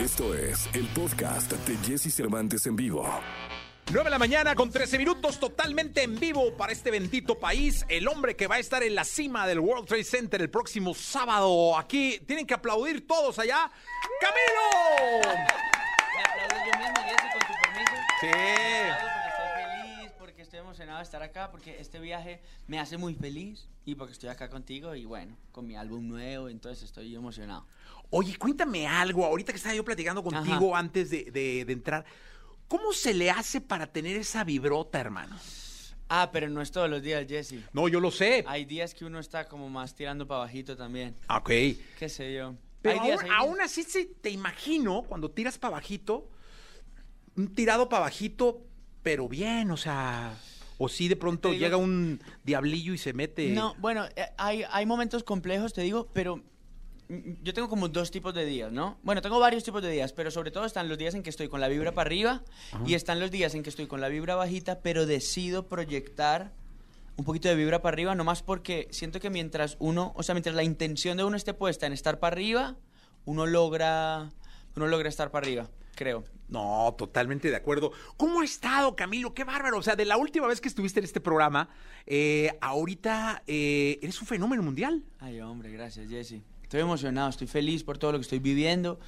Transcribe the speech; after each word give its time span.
Esto 0.00 0.34
es 0.34 0.66
el 0.72 0.86
podcast 0.94 1.52
de 1.52 1.76
Jesse 1.86 2.10
Cervantes 2.14 2.64
en 2.64 2.74
vivo. 2.74 3.06
9 3.92 4.04
de 4.04 4.10
la 4.10 4.18
mañana 4.18 4.54
con 4.54 4.70
13 4.70 4.96
minutos 4.96 5.38
totalmente 5.38 6.02
en 6.02 6.18
vivo 6.18 6.56
para 6.56 6.72
este 6.72 6.90
bendito 6.90 7.38
país. 7.38 7.84
El 7.86 8.08
hombre 8.08 8.34
que 8.34 8.46
va 8.46 8.54
a 8.54 8.58
estar 8.60 8.82
en 8.82 8.94
la 8.94 9.04
cima 9.04 9.46
del 9.46 9.60
World 9.60 9.86
Trade 9.86 10.04
Center 10.04 10.40
el 10.40 10.48
próximo 10.48 10.94
sábado. 10.94 11.76
Aquí 11.76 12.18
tienen 12.26 12.46
que 12.46 12.54
aplaudir 12.54 13.06
todos 13.06 13.38
allá. 13.38 13.70
¡Camilo! 14.22 15.34
Me 15.34 16.22
aplaudo 16.22 16.64
yo 16.64 16.78
mismo, 16.78 16.96
Jesse, 17.04 17.32
con 17.32 17.40
tu 17.40 17.52
permiso. 17.62 17.92
Sí. 18.22 18.26
Me 18.26 18.90
aplaudo 18.92 19.12
porque 19.12 19.28
estoy 19.28 19.50
feliz, 19.62 20.12
porque 20.18 20.42
estoy 20.42 20.60
emocionado 20.90 20.98
de 20.98 21.04
estar 21.04 21.22
acá, 21.22 21.50
porque 21.50 21.78
este 21.80 22.00
viaje 22.00 22.40
me 22.66 22.78
hace 22.78 22.96
muy 22.96 23.14
feliz 23.14 23.68
y 23.84 23.94
porque 23.94 24.12
estoy 24.12 24.28
acá 24.28 24.48
contigo 24.48 24.94
y 24.94 25.04
bueno, 25.04 25.36
con 25.52 25.66
mi 25.66 25.76
álbum 25.76 26.06
nuevo, 26.08 26.48
entonces 26.48 26.84
estoy 26.84 27.14
emocionado. 27.14 27.66
Oye, 28.10 28.36
cuéntame 28.36 28.86
algo. 28.86 29.24
Ahorita 29.24 29.52
que 29.52 29.56
estaba 29.58 29.74
yo 29.74 29.84
platicando 29.84 30.22
contigo 30.22 30.74
antes 30.74 31.10
de, 31.10 31.24
de- 31.30 31.64
de 31.64 31.72
entrar. 31.72 32.04
¿Cómo 32.68 32.92
se 32.92 33.14
le 33.14 33.30
hace 33.30 33.60
para 33.60 33.86
tener 33.86 34.16
esa 34.16 34.44
vibrota, 34.44 35.00
hermano? 35.00 35.36
Ah, 36.08 36.30
pero 36.32 36.48
no 36.48 36.60
es 36.60 36.70
todos 36.72 36.90
los 36.90 37.02
días, 37.02 37.24
Jesse. 37.28 37.54
No, 37.72 37.86
yo 37.88 38.00
lo 38.00 38.10
sé. 38.10 38.44
Hay 38.48 38.64
días 38.64 38.94
que 38.94 39.04
uno 39.04 39.20
está 39.20 39.46
como 39.48 39.68
más 39.68 39.94
tirando 39.94 40.26
para 40.26 40.40
bajito 40.40 40.76
también. 40.76 41.16
Ok. 41.28 41.48
Qué 41.98 42.08
sé 42.08 42.34
yo. 42.34 42.54
Pero 42.82 43.02
días. 43.04 43.20
aún 43.38 43.60
así 43.60 43.82
sí 43.84 44.10
te 44.20 44.30
imagino 44.30 45.02
cuando 45.02 45.30
tiras 45.30 45.56
para 45.58 45.74
bajito, 45.74 46.28
un 47.36 47.54
tirado 47.54 47.88
para 47.88 48.02
bajito, 48.02 48.62
pero 49.02 49.28
bien, 49.28 49.70
o 49.70 49.76
sea, 49.76 50.34
o 50.82 50.88
sí 50.88 51.08
de 51.08 51.16
pronto 51.16 51.50
digo- 51.50 51.60
llega 51.60 51.76
un 51.76 52.20
diablillo 52.42 52.94
y 52.94 52.98
se 52.98 53.12
mete. 53.12 53.50
No, 53.50 53.74
bueno, 53.78 54.06
eh, 54.16 54.24
hay, 54.38 54.64
hay 54.70 54.86
momentos 54.86 55.22
complejos, 55.24 55.74
te 55.74 55.82
digo, 55.82 56.08
pero 56.14 56.36
mm, 57.08 57.42
yo 57.42 57.52
tengo 57.52 57.68
como 57.68 57.88
dos 57.88 58.10
tipos 58.10 58.32
de 58.32 58.46
días, 58.46 58.72
¿no? 58.72 58.96
Bueno, 59.02 59.20
tengo 59.20 59.38
varios 59.38 59.62
tipos 59.62 59.82
de 59.82 59.90
días, 59.90 60.12
pero 60.14 60.30
sobre 60.30 60.50
todo 60.50 60.64
están 60.64 60.88
los 60.88 60.96
días 60.96 61.14
en 61.14 61.22
que 61.22 61.28
estoy 61.30 61.48
con 61.48 61.60
la 61.60 61.68
vibra 61.68 61.92
para 61.92 62.06
arriba 62.08 62.42
y 62.86 62.94
están 62.94 63.20
los 63.20 63.30
días 63.30 63.54
en 63.54 63.62
que 63.62 63.68
estoy 63.68 63.86
con 63.86 64.00
la 64.00 64.08
vibra 64.08 64.36
bajita, 64.36 64.80
pero 64.80 65.04
decido 65.06 65.68
proyectar 65.68 66.52
un 67.16 67.24
poquito 67.26 67.48
de 67.50 67.54
vibra 67.56 67.82
para 67.82 67.94
arriba, 67.94 68.14
nomás 68.14 68.42
porque 68.42 68.88
siento 68.90 69.20
que 69.20 69.28
mientras 69.28 69.76
uno, 69.80 70.14
o 70.16 70.22
sea, 70.22 70.34
mientras 70.34 70.54
la 70.54 70.62
intención 70.62 71.18
de 71.18 71.24
uno 71.24 71.36
esté 71.36 71.52
puesta 71.52 71.86
en 71.86 71.92
estar 71.92 72.18
para 72.18 72.32
arriba, 72.34 72.76
uno 73.26 73.44
logra, 73.44 74.30
uno 74.76 74.86
logra 74.86 75.10
estar 75.10 75.30
para 75.30 75.44
arriba, 75.46 75.68
creo. 75.94 76.24
No, 76.50 76.94
totalmente 76.98 77.48
de 77.48 77.56
acuerdo. 77.56 77.92
¿Cómo 78.16 78.40
ha 78.40 78.44
estado, 78.44 78.96
Camilo? 78.96 79.32
Qué 79.34 79.44
bárbaro. 79.44 79.78
O 79.78 79.82
sea, 79.82 79.94
de 79.94 80.04
la 80.04 80.16
última 80.16 80.48
vez 80.48 80.60
que 80.60 80.68
estuviste 80.68 80.98
en 80.98 81.04
este 81.04 81.20
programa, 81.20 81.68
eh, 82.06 82.58
ahorita 82.60 83.44
eh, 83.46 84.00
eres 84.02 84.20
un 84.20 84.26
fenómeno 84.26 84.62
mundial. 84.62 85.04
Ay, 85.20 85.40
hombre, 85.40 85.70
gracias, 85.70 86.08
Jesse. 86.08 86.42
Estoy 86.62 86.80
emocionado, 86.80 87.30
estoy 87.30 87.46
feliz 87.46 87.84
por 87.84 87.98
todo 87.98 88.12
lo 88.12 88.18
que 88.18 88.22
estoy 88.22 88.40
viviendo. 88.40 88.98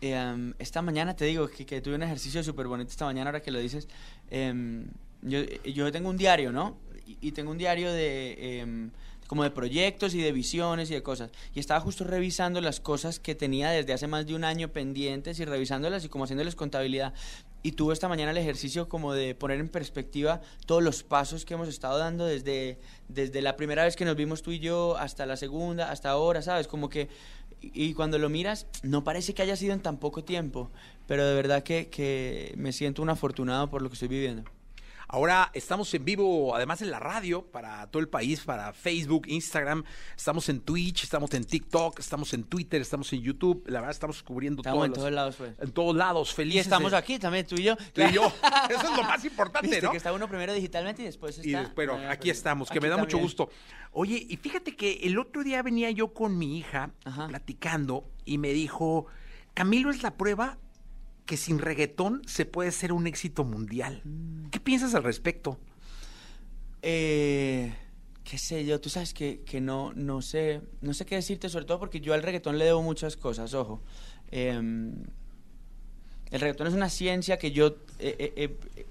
Eh, 0.00 0.52
esta 0.58 0.82
mañana 0.82 1.14
te 1.14 1.24
digo 1.26 1.48
que, 1.48 1.80
tuve 1.80 1.94
un 1.94 2.02
ejercicio 2.02 2.42
súper 2.42 2.66
bonito 2.66 2.90
esta 2.90 3.04
mañana, 3.04 3.30
ahora 3.30 3.40
que 3.40 3.52
lo 3.52 3.60
dices. 3.60 3.86
Em, 4.30 4.88
yo, 5.22 5.92
tengo 5.92 6.10
un 6.10 6.16
diario, 6.16 6.50
¿no? 6.50 6.76
Y, 7.06 7.18
y 7.20 7.32
tengo 7.32 7.52
un 7.52 7.58
diario 7.58 7.92
de 7.92 8.58
em, 8.60 8.90
como 9.34 9.42
de 9.42 9.50
proyectos 9.50 10.14
y 10.14 10.20
de 10.20 10.30
visiones 10.30 10.92
y 10.92 10.94
de 10.94 11.02
cosas. 11.02 11.32
Y 11.52 11.58
estaba 11.58 11.80
justo 11.80 12.04
revisando 12.04 12.60
las 12.60 12.78
cosas 12.78 13.18
que 13.18 13.34
tenía 13.34 13.70
desde 13.70 13.92
hace 13.92 14.06
más 14.06 14.26
de 14.26 14.36
un 14.36 14.44
año 14.44 14.68
pendientes 14.68 15.40
y 15.40 15.44
revisándolas 15.44 16.04
y 16.04 16.08
como 16.08 16.22
haciéndoles 16.22 16.54
contabilidad. 16.54 17.14
Y 17.64 17.72
tuve 17.72 17.94
esta 17.94 18.06
mañana 18.06 18.30
el 18.30 18.36
ejercicio 18.36 18.88
como 18.88 19.12
de 19.12 19.34
poner 19.34 19.58
en 19.58 19.68
perspectiva 19.68 20.40
todos 20.66 20.84
los 20.84 21.02
pasos 21.02 21.44
que 21.44 21.54
hemos 21.54 21.66
estado 21.66 21.98
dando 21.98 22.26
desde, 22.26 22.78
desde 23.08 23.42
la 23.42 23.56
primera 23.56 23.82
vez 23.82 23.96
que 23.96 24.04
nos 24.04 24.14
vimos 24.14 24.42
tú 24.42 24.52
y 24.52 24.60
yo 24.60 24.96
hasta 24.98 25.26
la 25.26 25.36
segunda, 25.36 25.90
hasta 25.90 26.10
ahora, 26.10 26.40
¿sabes? 26.40 26.68
Como 26.68 26.88
que, 26.88 27.08
y, 27.60 27.92
cuando 27.94 28.20
lo 28.20 28.28
miras, 28.28 28.68
no 28.84 29.02
parece 29.02 29.34
que 29.34 29.42
haya 29.42 29.56
sido 29.56 29.72
en 29.72 29.80
tan 29.80 29.96
poco 29.96 30.22
tiempo, 30.22 30.70
pero 31.08 31.26
de 31.26 31.34
verdad 31.34 31.64
que, 31.64 31.88
que 31.88 32.54
me 32.56 32.70
siento 32.70 33.02
un 33.02 33.10
afortunado 33.10 33.68
por 33.68 33.82
lo 33.82 33.88
que 33.88 33.94
estoy 33.94 34.06
viviendo. 34.06 34.44
Ahora 35.14 35.48
estamos 35.54 35.94
en 35.94 36.04
vivo, 36.04 36.56
además 36.56 36.82
en 36.82 36.90
la 36.90 36.98
radio, 36.98 37.42
para 37.46 37.86
todo 37.88 38.00
el 38.00 38.08
país, 38.08 38.40
para 38.40 38.72
Facebook, 38.72 39.28
Instagram, 39.28 39.84
estamos 40.16 40.48
en 40.48 40.58
Twitch, 40.60 41.04
estamos 41.04 41.32
en 41.34 41.44
TikTok, 41.44 42.00
estamos 42.00 42.34
en 42.34 42.42
Twitter, 42.42 42.80
estamos 42.82 43.12
en 43.12 43.20
YouTube. 43.22 43.62
La 43.68 43.78
verdad, 43.78 43.92
estamos 43.92 44.24
cubriendo 44.24 44.62
Estamos 44.62 44.78
todos 44.78 44.86
en 44.86 44.90
los- 44.90 44.98
todos 44.98 45.12
lados, 45.12 45.36
pues. 45.36 45.52
En 45.60 45.70
todos 45.72 45.94
lados, 45.94 46.32
Y 46.32 46.34
felices. 46.34 46.62
estamos 46.62 46.90
de- 46.90 46.96
aquí 46.98 47.20
también, 47.20 47.46
tú 47.46 47.54
y 47.54 47.62
yo. 47.62 47.76
Tú 47.92 48.02
y 48.02 48.10
yo. 48.12 48.24
Eso 48.68 48.90
es 48.90 48.96
lo 48.96 49.04
más 49.04 49.24
importante, 49.24 49.68
Viste 49.68 49.82
¿no? 49.82 49.92
que 49.92 49.98
está 49.98 50.12
uno 50.12 50.26
primero 50.26 50.52
digitalmente 50.52 51.02
y 51.02 51.04
después 51.04 51.38
está... 51.38 51.48
Y 51.48 51.52
después, 51.52 51.86
bueno, 51.88 52.08
Ah, 52.08 52.10
aquí 52.10 52.30
pues, 52.30 52.38
estamos, 52.38 52.68
que 52.68 52.78
aquí 52.78 52.82
me 52.82 52.88
da 52.88 52.96
mucho 52.96 53.18
gusto. 53.18 53.48
Oye, 53.92 54.26
y 54.28 54.36
fíjate 54.38 54.74
que 54.74 54.94
el 55.04 55.16
otro 55.20 55.44
día 55.44 55.62
venía 55.62 55.92
yo 55.92 56.12
con 56.12 56.36
mi 56.36 56.58
hija 56.58 56.90
Ajá. 57.04 57.28
platicando 57.28 58.10
y 58.24 58.38
me 58.38 58.48
dijo, 58.52 59.06
Camilo 59.54 59.90
es 59.90 60.02
la 60.02 60.16
prueba 60.16 60.58
que 61.26 61.36
sin 61.36 61.58
reggaetón 61.58 62.22
se 62.26 62.44
puede 62.44 62.70
ser 62.72 62.92
un 62.92 63.06
éxito 63.06 63.44
mundial. 63.44 64.02
Mm. 64.04 64.50
¿Qué 64.50 64.60
piensas 64.60 64.94
al 64.94 65.04
respecto? 65.04 65.58
Eh, 66.82 67.72
qué 68.24 68.38
sé 68.38 68.64
yo, 68.64 68.80
tú 68.80 68.88
sabes 68.88 69.14
que, 69.14 69.40
que 69.40 69.60
no, 69.60 69.92
no 69.94 70.22
sé, 70.22 70.62
no 70.80 70.94
sé 70.94 71.04
qué 71.04 71.14
decirte, 71.16 71.48
sobre 71.48 71.66
todo 71.66 71.78
porque 71.78 72.00
yo 72.00 72.14
al 72.14 72.22
reggaetón 72.22 72.58
le 72.58 72.64
debo 72.64 72.82
muchas 72.82 73.16
cosas, 73.16 73.54
ojo. 73.54 73.82
Em, 74.30 74.94
el 76.30 76.40
reggaetón 76.40 76.66
es 76.66 76.74
una 76.74 76.88
ciencia 76.88 77.38
que 77.38 77.52
yo, 77.52 77.68
eh, 77.98 78.16
eh, 78.18 78.32
eh, 78.36 78.86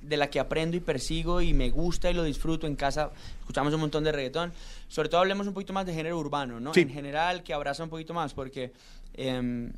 de 0.00 0.16
la 0.16 0.28
que 0.28 0.40
aprendo 0.40 0.76
y 0.76 0.80
persigo 0.80 1.40
y 1.40 1.54
me 1.54 1.70
gusta 1.70 2.10
y 2.10 2.14
lo 2.14 2.24
disfruto 2.24 2.66
en 2.66 2.74
casa. 2.74 3.12
Escuchamos 3.40 3.72
un 3.74 3.80
montón 3.80 4.04
de 4.04 4.12
reggaetón. 4.12 4.52
Sobre 4.88 5.08
todo 5.08 5.20
hablemos 5.20 5.46
un 5.46 5.54
poquito 5.54 5.72
más 5.72 5.86
de 5.86 5.94
género 5.94 6.18
urbano, 6.18 6.60
¿no? 6.60 6.74
Sí. 6.74 6.80
En 6.80 6.90
general, 6.90 7.42
que 7.42 7.54
abraza 7.54 7.84
un 7.84 7.90
poquito 7.90 8.12
más, 8.12 8.34
porque 8.34 8.72
em, 9.14 9.72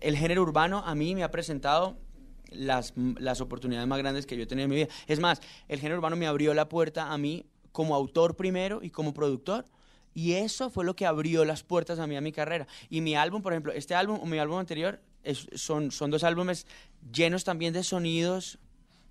el 0.00 0.16
género 0.16 0.42
urbano 0.42 0.82
a 0.84 0.94
mí 0.94 1.14
me 1.14 1.22
ha 1.22 1.30
presentado 1.30 1.96
las, 2.50 2.92
las 2.96 3.40
oportunidades 3.40 3.88
más 3.88 3.98
grandes 3.98 4.26
que 4.26 4.36
yo 4.36 4.42
he 4.42 4.46
tenido 4.46 4.64
en 4.64 4.70
mi 4.70 4.76
vida. 4.76 4.88
Es 5.06 5.20
más, 5.20 5.40
el 5.68 5.80
género 5.80 5.98
urbano 5.98 6.16
me 6.16 6.26
abrió 6.26 6.54
la 6.54 6.68
puerta 6.68 7.12
a 7.12 7.18
mí 7.18 7.46
como 7.72 7.94
autor 7.94 8.36
primero 8.36 8.80
y 8.82 8.90
como 8.90 9.14
productor. 9.14 9.66
Y 10.12 10.32
eso 10.32 10.70
fue 10.70 10.84
lo 10.84 10.96
que 10.96 11.06
abrió 11.06 11.44
las 11.44 11.62
puertas 11.62 11.98
a 11.98 12.06
mí 12.06 12.16
a 12.16 12.20
mi 12.20 12.32
carrera. 12.32 12.66
Y 12.88 13.00
mi 13.00 13.14
álbum, 13.14 13.42
por 13.42 13.52
ejemplo, 13.52 13.72
este 13.72 13.94
álbum 13.94 14.18
o 14.20 14.26
mi 14.26 14.38
álbum 14.38 14.58
anterior 14.58 15.00
son, 15.54 15.92
son 15.92 16.10
dos 16.10 16.24
álbumes 16.24 16.66
llenos 17.12 17.44
también 17.44 17.72
de 17.72 17.84
sonidos. 17.84 18.58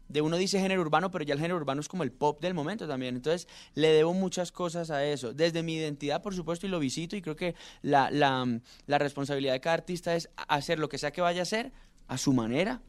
De 0.09 0.21
uno 0.21 0.35
dice 0.37 0.59
género 0.59 0.81
urbano, 0.81 1.09
pero 1.11 1.23
ya 1.23 1.33
el 1.35 1.39
género 1.39 1.55
urbano 1.57 1.79
es 1.81 1.87
como 1.87 2.03
el 2.03 2.11
pop 2.11 2.41
del 2.41 2.53
momento 2.53 2.87
también. 2.87 3.15
Entonces, 3.15 3.47
le 3.75 3.89
debo 3.89 4.13
muchas 4.13 4.51
cosas 4.51 4.89
a 4.91 5.05
eso. 5.05 5.33
Desde 5.33 5.63
mi 5.63 5.75
identidad, 5.75 6.21
por 6.21 6.35
supuesto, 6.35 6.65
y 6.65 6.69
lo 6.69 6.79
visito. 6.79 7.15
Y 7.15 7.21
creo 7.21 7.35
que 7.35 7.55
la, 7.83 8.09
la, 8.11 8.59
la 8.87 8.97
responsabilidad 8.97 9.53
de 9.53 9.61
cada 9.61 9.75
artista 9.75 10.15
es 10.15 10.29
hacer 10.47 10.79
lo 10.79 10.89
que 10.89 10.97
sea 10.97 11.11
que 11.11 11.21
vaya 11.21 11.41
a 11.41 11.43
hacer 11.43 11.71
a 12.07 12.17
su 12.17 12.33
manera. 12.33 12.81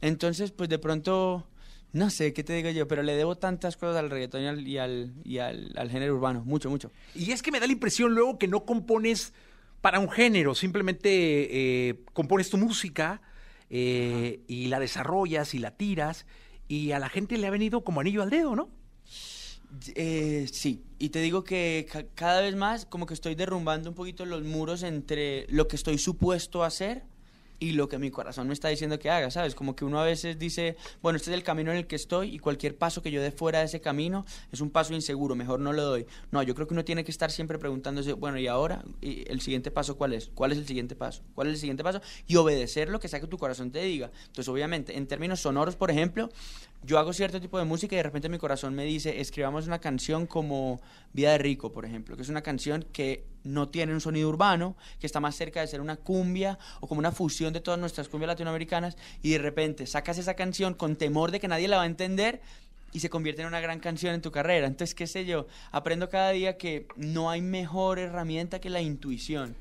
Entonces, 0.00 0.50
pues 0.50 0.68
de 0.68 0.78
pronto, 0.78 1.46
no 1.92 2.10
sé 2.10 2.32
qué 2.32 2.42
te 2.44 2.54
digo 2.54 2.70
yo, 2.70 2.88
pero 2.88 3.02
le 3.02 3.14
debo 3.16 3.36
tantas 3.36 3.76
cosas 3.76 3.96
al 3.96 4.10
reggaetón 4.10 4.42
y 4.42 4.46
al, 4.46 4.66
y 4.68 4.78
al, 4.78 5.12
y 5.24 5.38
al- 5.38 5.72
al 5.76 5.90
género 5.90 6.14
urbano. 6.14 6.42
Mucho, 6.44 6.70
mucho. 6.70 6.90
Y 7.14 7.32
es 7.32 7.42
que 7.42 7.50
me 7.52 7.60
da 7.60 7.66
la 7.66 7.72
impresión 7.72 8.14
luego 8.14 8.38
que 8.38 8.48
no 8.48 8.64
compones 8.64 9.32
para 9.82 9.98
un 10.00 10.10
género, 10.10 10.54
simplemente 10.54 11.08
eh, 11.90 12.00
compones 12.12 12.50
tu 12.50 12.56
música 12.56 13.20
eh, 13.70 14.40
y 14.48 14.66
la 14.68 14.80
desarrollas 14.80 15.54
y 15.54 15.58
la 15.58 15.70
tiras 15.70 16.26
y 16.68 16.92
a 16.92 16.98
la 16.98 17.08
gente 17.08 17.36
le 17.38 17.46
ha 17.46 17.50
venido 17.50 17.82
como 17.84 18.00
anillo 18.00 18.22
al 18.22 18.30
dedo, 18.30 18.56
¿no? 18.56 18.68
Eh, 19.94 20.46
sí, 20.52 20.84
y 20.98 21.08
te 21.10 21.20
digo 21.20 21.44
que 21.44 21.86
ca- 21.90 22.06
cada 22.14 22.40
vez 22.40 22.54
más 22.56 22.86
como 22.86 23.04
que 23.06 23.14
estoy 23.14 23.34
derrumbando 23.34 23.90
un 23.90 23.94
poquito 23.96 24.24
los 24.24 24.42
muros 24.44 24.82
entre 24.82 25.46
lo 25.48 25.66
que 25.68 25.76
estoy 25.76 25.98
supuesto 25.98 26.62
a 26.62 26.68
hacer 26.68 27.02
y 27.58 27.72
lo 27.72 27.88
que 27.88 27.98
mi 27.98 28.10
corazón 28.10 28.48
me 28.48 28.54
está 28.54 28.68
diciendo 28.68 28.98
que 28.98 29.10
haga, 29.10 29.30
¿sabes? 29.30 29.54
Como 29.54 29.76
que 29.76 29.84
uno 29.84 30.00
a 30.00 30.04
veces 30.04 30.38
dice, 30.38 30.76
bueno, 31.02 31.16
este 31.16 31.30
es 31.30 31.34
el 31.36 31.42
camino 31.42 31.70
en 31.70 31.78
el 31.78 31.86
que 31.86 31.96
estoy 31.96 32.34
y 32.34 32.38
cualquier 32.38 32.76
paso 32.76 33.02
que 33.02 33.10
yo 33.10 33.22
dé 33.22 33.30
fuera 33.30 33.60
de 33.60 33.66
ese 33.66 33.80
camino 33.80 34.24
es 34.52 34.60
un 34.60 34.70
paso 34.70 34.94
inseguro, 34.94 35.34
mejor 35.34 35.60
no 35.60 35.72
lo 35.72 35.82
doy. 35.84 36.06
No, 36.30 36.42
yo 36.42 36.54
creo 36.54 36.66
que 36.66 36.74
uno 36.74 36.84
tiene 36.84 37.04
que 37.04 37.10
estar 37.10 37.30
siempre 37.30 37.58
preguntándose, 37.58 38.12
bueno, 38.12 38.38
¿y 38.38 38.46
ahora? 38.46 38.84
¿Y 39.00 39.30
el 39.30 39.40
siguiente 39.40 39.70
paso 39.70 39.96
cuál 39.96 40.12
es? 40.12 40.30
¿Cuál 40.34 40.52
es 40.52 40.58
el 40.58 40.66
siguiente 40.66 40.96
paso? 40.96 41.22
¿Cuál 41.34 41.48
es 41.48 41.54
el 41.54 41.60
siguiente 41.60 41.82
paso? 41.82 42.00
Y 42.26 42.36
obedecer 42.36 42.88
lo 42.88 43.00
que 43.00 43.08
sea 43.08 43.20
que 43.20 43.26
tu 43.26 43.38
corazón 43.38 43.70
te 43.70 43.80
diga. 43.80 44.10
Entonces, 44.26 44.48
obviamente, 44.48 44.96
en 44.96 45.06
términos 45.06 45.40
sonoros, 45.40 45.76
por 45.76 45.90
ejemplo, 45.90 46.30
yo 46.82 46.98
hago 46.98 47.12
cierto 47.12 47.40
tipo 47.40 47.58
de 47.58 47.64
música 47.64 47.94
y 47.94 47.98
de 47.98 48.02
repente 48.04 48.28
mi 48.28 48.38
corazón 48.38 48.74
me 48.74 48.84
dice, 48.84 49.20
escribamos 49.20 49.66
una 49.66 49.80
canción 49.80 50.26
como 50.26 50.80
Vida 51.12 51.32
de 51.32 51.38
Rico, 51.38 51.72
por 51.72 51.84
ejemplo, 51.84 52.16
que 52.16 52.22
es 52.22 52.28
una 52.28 52.42
canción 52.42 52.84
que 52.92 53.24
no 53.44 53.68
tiene 53.68 53.92
un 53.92 54.00
sonido 54.00 54.28
urbano, 54.28 54.76
que 55.00 55.06
está 55.06 55.20
más 55.20 55.34
cerca 55.34 55.60
de 55.60 55.66
ser 55.66 55.80
una 55.80 55.96
cumbia 55.96 56.58
o 56.80 56.86
como 56.86 56.98
una 56.98 57.12
fusión 57.12 57.52
de 57.52 57.60
todas 57.60 57.80
nuestras 57.80 58.08
cumbias 58.08 58.28
latinoamericanas 58.28 58.96
y 59.22 59.30
de 59.30 59.38
repente 59.38 59.86
sacas 59.86 60.18
esa 60.18 60.34
canción 60.34 60.74
con 60.74 60.96
temor 60.96 61.30
de 61.30 61.40
que 61.40 61.48
nadie 61.48 61.68
la 61.68 61.78
va 61.78 61.84
a 61.84 61.86
entender 61.86 62.40
y 62.92 63.00
se 63.00 63.10
convierte 63.10 63.42
en 63.42 63.48
una 63.48 63.60
gran 63.60 63.80
canción 63.80 64.14
en 64.14 64.22
tu 64.22 64.30
carrera. 64.30 64.66
Entonces, 64.66 64.94
qué 64.94 65.06
sé 65.06 65.26
yo, 65.26 65.46
aprendo 65.70 66.08
cada 66.08 66.30
día 66.30 66.56
que 66.56 66.86
no 66.96 67.30
hay 67.30 67.42
mejor 67.42 67.98
herramienta 67.98 68.60
que 68.60 68.70
la 68.70 68.80
intuición. 68.80 69.54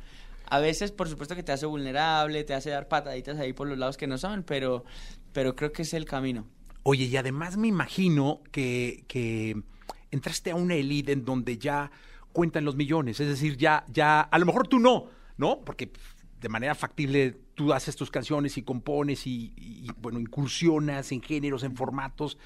A 0.48 0.60
veces, 0.60 0.92
por 0.92 1.10
supuesto 1.10 1.36
que 1.36 1.44
te 1.44 1.52
hace 1.52 1.66
vulnerable, 1.66 2.44
te 2.44 2.54
hace 2.54 2.70
dar 2.70 2.88
pataditas 2.88 3.40
ahí 3.40 3.52
por 3.52 3.68
los 3.68 3.78
lados 3.78 3.98
que 3.98 4.08
no 4.08 4.18
son, 4.18 4.44
pero, 4.44 4.86
pero 5.34 5.56
creo 5.56 5.72
que 5.72 5.82
es 5.82 5.94
el 5.94 6.06
camino. 6.06 6.46
Oye, 6.88 7.06
y 7.06 7.18
además 7.18 7.58
me 7.58 7.68
imagino 7.68 8.42
que, 8.52 9.06
que 9.08 9.60
entraste 10.12 10.52
a 10.52 10.56
una 10.56 10.76
elite 10.76 11.14
en 11.14 11.26
donde 11.26 11.58
ya 11.58 11.90
cuentan 12.32 12.64
los 12.64 12.76
millones. 12.76 13.20
Es 13.20 13.28
decir, 13.28 13.58
ya, 13.58 13.84
ya, 13.92 14.22
a 14.22 14.38
lo 14.38 14.46
mejor 14.46 14.68
tú 14.68 14.78
no, 14.78 15.10
¿no? 15.36 15.62
Porque 15.66 15.92
de 16.40 16.48
manera 16.48 16.76
factible 16.76 17.40
tú 17.56 17.74
haces 17.74 17.96
tus 17.96 18.12
canciones 18.12 18.56
y 18.60 18.62
compones 18.62 19.26
y, 19.26 19.52
y, 19.58 19.90
bueno, 20.00 20.20
incursionas 20.20 21.12
en 21.12 21.24
géneros, 21.24 21.64
en 21.64 21.76
formatos 21.76 22.38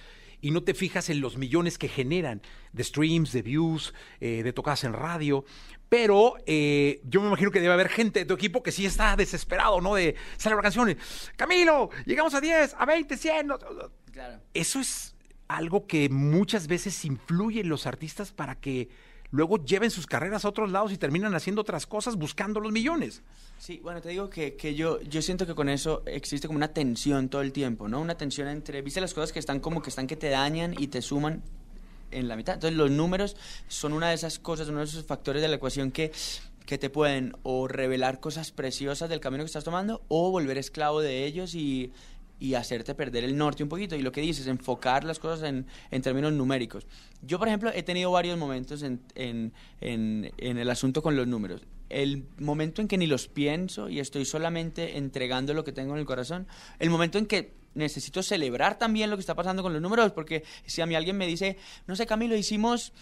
y 0.42 0.52
no 0.52 0.64
te 0.64 0.74
fijas 0.74 1.10
en 1.10 1.22
los 1.22 1.38
millones 1.38 1.78
que 1.78 1.88
generan 1.88 2.42
de 2.74 2.84
streams, 2.84 3.32
de 3.32 3.42
views, 3.42 3.94
eh, 4.20 4.44
de 4.44 4.54
tocadas 4.54 4.84
en 4.84 4.94
radio. 4.94 5.46
Pero 5.90 6.36
eh, 6.46 7.02
yo 7.04 7.22
me 7.22 7.28
imagino 7.28 7.52
que 7.52 7.60
debe 7.60 7.74
haber 7.74 7.90
gente 7.90 8.20
de 8.20 8.26
tu 8.26 8.36
equipo 8.36 8.62
que 8.62 8.72
sí 8.72 8.86
está 8.86 9.16
desesperado, 9.16 9.82
¿no? 9.82 9.96
De 9.96 10.16
celebrar 10.38 10.64
canciones. 10.64 10.98
Camilo, 11.36 11.90
llegamos 12.06 12.34
a 12.36 12.42
10, 12.42 12.76
a 12.78 12.86
20, 12.86 13.18
100. 13.18 13.48
Claro. 14.12 14.40
Eso 14.54 14.80
es 14.80 15.16
algo 15.48 15.88
que 15.88 16.10
muchas 16.10 16.68
veces 16.68 17.06
influye 17.06 17.62
en 17.62 17.70
los 17.70 17.88
artistas 17.88 18.32
para 18.32 18.56
que 18.56 18.90
luego 19.32 19.64
lleven 19.64 19.92
sus 19.92 20.08
carreras 20.08 20.46
a 20.46 20.50
otros 20.50 20.72
lados 20.72 20.92
y 20.92 20.98
terminan 20.98 21.36
haciendo 21.36 21.62
otras 21.62 21.86
cosas 21.86 22.16
buscando 22.16 22.60
los 22.60 22.72
millones. 22.72 23.22
Sí, 23.58 23.80
bueno, 23.84 24.02
te 24.02 24.10
digo 24.10 24.30
que, 24.30 24.76
yo, 24.76 25.02
yo 25.02 25.22
siento 25.22 25.46
que 25.46 25.56
con 25.56 25.70
eso 25.70 26.04
existe 26.06 26.48
como 26.48 26.58
una 26.58 26.70
tensión 26.70 27.30
todo 27.30 27.42
el 27.42 27.52
tiempo, 27.52 27.88
¿no? 27.88 28.00
Una 28.00 28.16
tensión 28.16 28.48
entre, 28.48 28.82
viste 28.82 29.02
las 29.02 29.14
cosas 29.14 29.32
que 29.32 29.40
están 29.40 29.60
como 29.60 29.82
que 29.82 29.90
están 29.90 30.08
que 30.08 30.16
te 30.16 30.30
dañan 30.30 30.74
y 30.78 30.88
te 30.88 31.02
suman 31.02 31.44
en 32.12 32.28
la 32.28 32.36
mitad. 32.36 32.56
Entonces 32.56 32.78
los 32.78 32.90
números 32.90 33.36
son 33.68 33.94
una 33.94 34.10
de 34.10 34.16
esas 34.16 34.40
cosas, 34.40 34.70
uno 34.70 34.80
de 34.80 34.86
esos 34.86 35.06
factores 35.06 35.42
de 35.42 35.48
la 35.48 35.56
ecuación 35.56 35.92
que 35.92 36.12
que 36.70 36.78
te 36.78 36.92
pueden 36.92 37.36
o 37.42 37.68
revelar 37.68 38.20
cosas 38.20 38.52
preciosas 38.52 39.10
del 39.10 39.20
camino 39.20 39.44
que 39.44 39.48
estás 39.48 39.64
tomando 39.64 40.04
o 40.08 40.30
volver 40.30 40.60
esclavo 40.60 41.02
de 41.02 41.26
ellos 41.26 41.56
y, 41.56 41.92
y 42.40 42.54
hacerte 42.54 42.96
perder 42.96 43.24
el 43.24 43.38
norte 43.38 43.64
un 43.64 43.70
poquito. 43.70 43.96
Y 43.96 44.02
lo 44.02 44.12
que 44.12 44.22
dices, 44.22 44.48
enfocar 44.48 45.04
las 45.04 45.20
cosas 45.20 45.48
en, 45.48 45.68
en 45.92 46.02
términos 46.02 46.34
numéricos. 46.34 46.88
Yo, 47.22 47.38
por 47.38 47.48
ejemplo, 47.48 47.72
he 47.74 47.84
tenido 47.84 48.12
varios 48.12 48.38
momentos 48.38 48.82
en, 48.84 49.02
en, 49.16 49.54
en, 49.82 50.58
el 50.58 50.70
asunto 50.70 51.02
con 51.02 51.16
los 51.16 51.28
números. 51.28 51.62
El 51.90 52.26
momento 52.38 52.82
en 52.82 52.88
que 52.88 52.98
ni 52.98 53.08
los 53.08 53.28
pienso 53.28 53.90
y 53.90 54.00
estoy 54.00 54.26
solamente 54.26 54.98
entregando 54.98 55.54
lo 55.54 55.64
que 55.64 55.72
tengo 55.72 55.94
en 55.94 56.00
el 56.00 56.06
corazón. 56.06 56.48
El 56.78 56.90
momento 56.90 57.18
en 57.18 57.26
que 57.26 57.60
necesito 57.74 58.24
celebrar 58.24 58.78
también 58.78 59.10
lo 59.10 59.18
que 59.18 59.22
está 59.22 59.36
pasando 59.36 59.64
con 59.64 59.74
los 59.74 59.82
números, 59.82 60.12
porque 60.12 60.44
si 60.66 60.82
a 60.82 60.86
mí 60.86 60.96
alguien 60.96 61.18
me 61.18 61.28
dice, 61.28 61.58
no 61.88 61.96
sé, 61.96 62.06
Camilo, 62.06 62.36
hicimos 62.36 62.94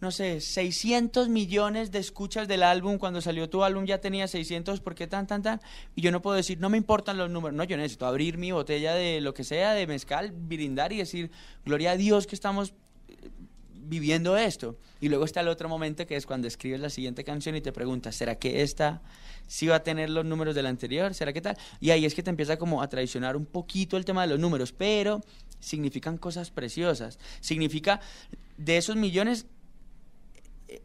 no 0.00 0.12
sé, 0.12 0.40
600 0.40 1.28
millones 1.28 1.90
de 1.90 1.98
escuchas 1.98 2.46
del 2.46 2.62
álbum, 2.62 2.98
cuando 2.98 3.20
salió 3.20 3.50
tu 3.50 3.64
álbum 3.64 3.84
ya 3.84 4.00
tenía 4.00 4.28
600, 4.28 4.80
¿por 4.80 4.94
qué 4.94 5.06
tan, 5.06 5.26
tan, 5.26 5.42
tan? 5.42 5.60
Y 5.96 6.02
yo 6.02 6.12
no 6.12 6.22
puedo 6.22 6.36
decir, 6.36 6.60
no 6.60 6.70
me 6.70 6.76
importan 6.76 7.16
los 7.16 7.30
números, 7.30 7.56
no, 7.56 7.64
yo 7.64 7.76
necesito 7.76 8.06
abrir 8.06 8.38
mi 8.38 8.52
botella 8.52 8.94
de 8.94 9.20
lo 9.20 9.34
que 9.34 9.42
sea, 9.42 9.72
de 9.72 9.86
mezcal, 9.86 10.32
brindar 10.32 10.92
y 10.92 10.98
decir, 10.98 11.30
gloria 11.64 11.92
a 11.92 11.96
Dios 11.96 12.28
que 12.28 12.36
estamos 12.36 12.74
eh, 13.08 13.30
viviendo 13.74 14.36
esto. 14.36 14.76
Y 15.00 15.08
luego 15.08 15.24
está 15.24 15.40
el 15.40 15.48
otro 15.48 15.68
momento 15.68 16.06
que 16.06 16.14
es 16.14 16.26
cuando 16.26 16.46
escribes 16.46 16.80
la 16.80 16.90
siguiente 16.90 17.24
canción 17.24 17.56
y 17.56 17.60
te 17.60 17.72
preguntas, 17.72 18.14
¿será 18.14 18.36
que 18.36 18.62
esta 18.62 19.02
sí 19.48 19.66
va 19.66 19.76
a 19.76 19.82
tener 19.82 20.10
los 20.10 20.24
números 20.24 20.54
de 20.54 20.62
la 20.62 20.68
anterior? 20.68 21.12
¿Será 21.12 21.32
que 21.32 21.40
tal? 21.40 21.56
Y 21.80 21.90
ahí 21.90 22.04
es 22.04 22.14
que 22.14 22.22
te 22.22 22.30
empieza 22.30 22.56
como 22.56 22.82
a 22.82 22.88
traicionar 22.88 23.36
un 23.36 23.46
poquito 23.46 23.96
el 23.96 24.04
tema 24.04 24.22
de 24.22 24.28
los 24.28 24.38
números, 24.38 24.72
pero 24.72 25.22
significan 25.58 26.18
cosas 26.18 26.50
preciosas. 26.52 27.18
Significa, 27.40 28.00
de 28.56 28.76
esos 28.76 28.94
millones, 28.94 29.46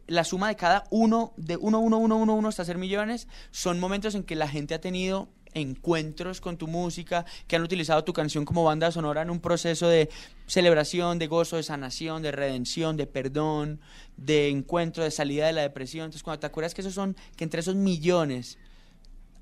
la 0.06 0.24
suma 0.24 0.48
de 0.48 0.56
cada 0.56 0.84
uno, 0.90 1.32
de 1.36 1.56
uno, 1.56 1.78
uno, 1.78 1.98
uno, 1.98 2.16
uno, 2.16 2.34
uno 2.34 2.48
hasta 2.48 2.62
hacer 2.62 2.78
millones, 2.78 3.28
son 3.50 3.80
momentos 3.80 4.14
en 4.14 4.24
que 4.24 4.36
la 4.36 4.48
gente 4.48 4.74
ha 4.74 4.80
tenido 4.80 5.28
encuentros 5.54 6.40
con 6.40 6.56
tu 6.56 6.66
música, 6.66 7.24
que 7.46 7.56
han 7.56 7.62
utilizado 7.62 8.04
tu 8.04 8.12
canción 8.12 8.44
como 8.44 8.64
banda 8.64 8.90
sonora 8.90 9.22
en 9.22 9.30
un 9.30 9.40
proceso 9.40 9.88
de 9.88 10.10
celebración, 10.46 11.18
de 11.18 11.28
gozo, 11.28 11.56
de 11.56 11.62
sanación, 11.62 12.22
de 12.22 12.32
redención, 12.32 12.96
de 12.96 13.06
perdón, 13.06 13.80
de 14.16 14.48
encuentro, 14.48 15.04
de 15.04 15.10
salida 15.10 15.46
de 15.46 15.52
la 15.52 15.62
depresión. 15.62 16.06
Entonces, 16.06 16.22
cuando 16.22 16.40
te 16.40 16.46
acuerdas 16.46 16.74
que 16.74 16.80
esos 16.80 16.94
son, 16.94 17.16
que 17.36 17.44
entre 17.44 17.60
esos 17.60 17.76
millones 17.76 18.58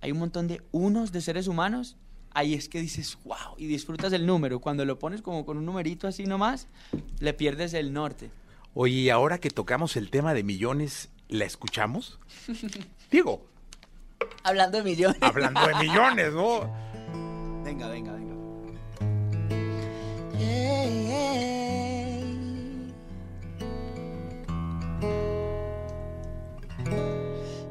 hay 0.00 0.12
un 0.12 0.18
montón 0.18 0.48
de 0.48 0.60
unos 0.70 1.12
de 1.12 1.20
seres 1.20 1.46
humanos, 1.46 1.96
ahí 2.30 2.54
es 2.54 2.68
que 2.68 2.80
dices, 2.80 3.18
wow, 3.24 3.56
y 3.56 3.66
disfrutas 3.66 4.12
el 4.12 4.26
número. 4.26 4.60
Cuando 4.60 4.84
lo 4.84 4.98
pones 4.98 5.22
como 5.22 5.46
con 5.46 5.56
un 5.56 5.64
numerito 5.64 6.06
así 6.06 6.26
nomás, 6.26 6.68
le 7.20 7.32
pierdes 7.32 7.72
el 7.74 7.92
norte. 7.92 8.30
Oye, 8.74 9.12
ahora 9.12 9.38
que 9.38 9.50
tocamos 9.50 9.96
el 9.96 10.10
tema 10.10 10.32
de 10.32 10.42
millones, 10.42 11.10
¿la 11.28 11.44
escuchamos? 11.44 12.18
Digo. 13.10 13.46
Hablando 14.44 14.78
de 14.78 14.84
millones. 14.84 15.18
Hablando 15.20 15.66
de 15.66 15.74
millones, 15.74 16.32
¿no? 16.32 16.60
Venga, 17.64 17.88
venga, 17.88 18.12
venga. 18.12 18.32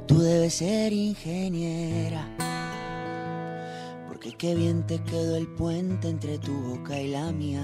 Tú 0.08 0.20
debes 0.20 0.56
ser 0.56 0.94
ingeniera, 0.94 2.28
porque 4.08 4.34
qué 4.34 4.56
bien 4.56 4.86
te 4.86 5.02
quedó 5.04 5.38
el 5.38 5.48
puente 5.48 6.10
entre 6.10 6.38
tu 6.38 6.52
boca 6.52 7.00
y 7.00 7.08
la 7.10 7.32
mía. 7.32 7.64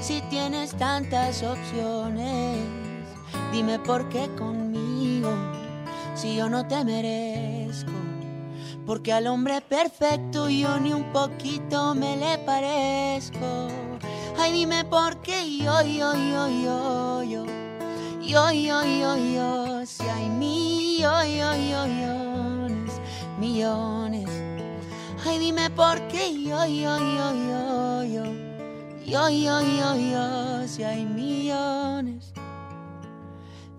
si 0.00 0.20
tienes 0.22 0.74
tantas 0.74 1.42
opciones? 1.42 2.58
Dime 3.52 3.78
por 3.78 4.08
qué 4.08 4.28
conmigo 4.36 5.30
si 6.14 6.36
yo 6.36 6.48
no 6.48 6.66
te 6.66 6.84
merezco. 6.84 7.92
Porque 8.86 9.12
al 9.12 9.26
hombre 9.26 9.60
perfecto 9.60 10.48
yo 10.48 10.80
ni 10.80 10.92
un 10.92 11.12
poquito 11.12 11.94
me 11.94 12.16
le 12.16 12.38
parezco. 12.38 13.68
Ay, 14.38 14.52
dime 14.52 14.84
por 14.84 15.20
qué 15.20 15.58
yo, 15.58 15.82
yo, 15.82 16.14
yo, 16.14 16.48
yo, 16.48 17.22
yo. 17.22 17.44
Yo, 18.22 18.52
yo, 18.52 18.84
yo, 18.84 19.16
yo, 19.16 19.86
si 19.86 20.04
hay 20.04 20.28
millones, 20.28 21.58
millones 23.40 24.28
Ay, 25.26 25.38
dime 25.38 25.68
por 25.70 26.00
qué 26.08 26.32
yo, 26.42 26.64
yo, 26.66 26.98
yo, 26.98 27.34
yo, 27.34 28.04
yo. 28.04 28.49
Yo, 29.10 29.26
si 30.68 30.84
hay 30.84 31.04
millones, 31.04 32.32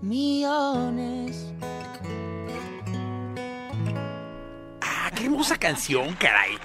millones. 0.01 1.53
Ah, 4.81 5.09
qué 5.15 5.23
hermosa 5.23 5.57
canción, 5.57 6.13
caray. 6.15 6.57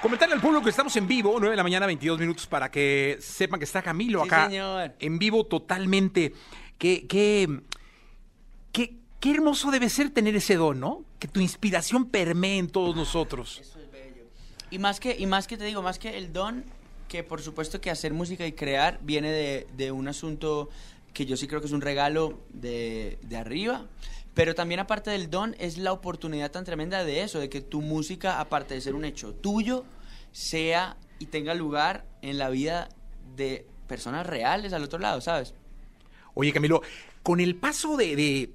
Comentarle 0.00 0.36
al 0.36 0.40
público 0.40 0.62
que 0.62 0.70
estamos 0.70 0.94
en 0.94 1.08
vivo, 1.08 1.34
9 1.40 1.50
de 1.50 1.56
la 1.56 1.64
mañana, 1.64 1.86
22 1.86 2.20
minutos, 2.20 2.46
para 2.46 2.70
que 2.70 3.18
sepan 3.20 3.58
que 3.58 3.64
está 3.64 3.82
Camilo 3.82 4.22
acá. 4.22 4.46
señor. 4.46 4.94
En 5.00 5.18
vivo 5.18 5.44
totalmente. 5.44 6.32
Qué, 6.78 7.08
qué, 7.08 7.60
qué, 8.70 8.98
qué 9.18 9.30
hermoso 9.32 9.72
debe 9.72 9.88
ser 9.88 10.10
tener 10.10 10.36
ese 10.36 10.54
don, 10.54 10.78
¿no? 10.78 11.04
Que 11.18 11.26
tu 11.26 11.40
inspiración 11.40 12.08
permee 12.08 12.58
en 12.58 12.68
todos 12.68 12.94
nosotros. 12.94 13.60
Y 14.70 14.78
más 14.78 15.00
que, 15.00 15.16
y 15.18 15.26
más 15.26 15.48
que 15.48 15.56
te 15.56 15.64
digo, 15.64 15.82
más 15.82 15.98
que 15.98 16.16
el 16.16 16.32
don, 16.32 16.64
que 17.10 17.24
por 17.24 17.42
supuesto 17.42 17.80
que 17.80 17.90
hacer 17.90 18.14
música 18.14 18.46
y 18.46 18.52
crear 18.52 19.00
viene 19.02 19.32
de, 19.32 19.66
de 19.76 19.90
un 19.90 20.06
asunto 20.06 20.70
que 21.12 21.26
yo 21.26 21.36
sí 21.36 21.48
creo 21.48 21.60
que 21.60 21.66
es 21.66 21.72
un 21.72 21.80
regalo 21.80 22.38
de, 22.50 23.18
de 23.22 23.36
arriba. 23.36 23.86
Pero 24.32 24.54
también 24.54 24.78
aparte 24.78 25.10
del 25.10 25.28
don 25.28 25.56
es 25.58 25.76
la 25.76 25.92
oportunidad 25.92 26.52
tan 26.52 26.64
tremenda 26.64 27.04
de 27.04 27.22
eso, 27.22 27.40
de 27.40 27.48
que 27.50 27.60
tu 27.60 27.82
música, 27.82 28.38
aparte 28.38 28.74
de 28.74 28.80
ser 28.80 28.94
un 28.94 29.04
hecho 29.04 29.34
tuyo, 29.34 29.84
sea 30.30 30.96
y 31.18 31.26
tenga 31.26 31.52
lugar 31.54 32.06
en 32.22 32.38
la 32.38 32.48
vida 32.48 32.88
de 33.34 33.66
personas 33.88 34.24
reales 34.24 34.72
al 34.72 34.84
otro 34.84 35.00
lado, 35.00 35.20
¿sabes? 35.20 35.52
Oye, 36.34 36.52
Camilo, 36.52 36.80
con 37.24 37.40
el 37.40 37.56
paso 37.56 37.96
de, 37.96 38.14
de, 38.14 38.50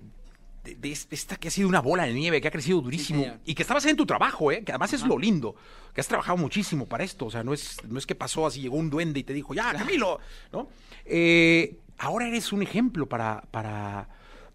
de 0.65 0.91
esta 0.91 1.37
que 1.37 1.49
ha 1.49 1.51
sido 1.51 1.69
una 1.69 1.79
bola 1.79 2.05
de 2.05 2.13
nieve, 2.13 2.41
que 2.41 2.47
ha 2.47 2.51
crecido 2.51 2.81
durísimo 2.81 3.37
y 3.45 3.53
que 3.53 3.61
estabas 3.61 3.85
en 3.85 3.95
tu 3.95 4.05
trabajo, 4.05 4.51
¿eh? 4.51 4.63
que 4.63 4.71
además 4.71 4.93
es 4.93 5.03
lo 5.03 5.17
lindo, 5.17 5.55
que 5.93 6.01
has 6.01 6.07
trabajado 6.07 6.37
muchísimo 6.37 6.87
para 6.87 7.03
esto, 7.03 7.27
o 7.27 7.31
sea, 7.31 7.43
no 7.43 7.53
es, 7.53 7.77
no 7.87 7.99
es 7.99 8.05
que 8.05 8.15
pasó 8.15 8.45
así, 8.45 8.61
llegó 8.61 8.77
un 8.77 8.89
duende 8.89 9.19
y 9.19 9.23
te 9.23 9.33
dijo, 9.33 9.53
ya, 9.53 9.73
Camilo, 9.73 10.19
¿no? 10.51 10.67
Eh, 11.05 11.77
ahora 11.99 12.27
eres 12.27 12.51
un 12.51 12.63
ejemplo 12.63 13.07
para, 13.07 13.43
para, 13.51 14.09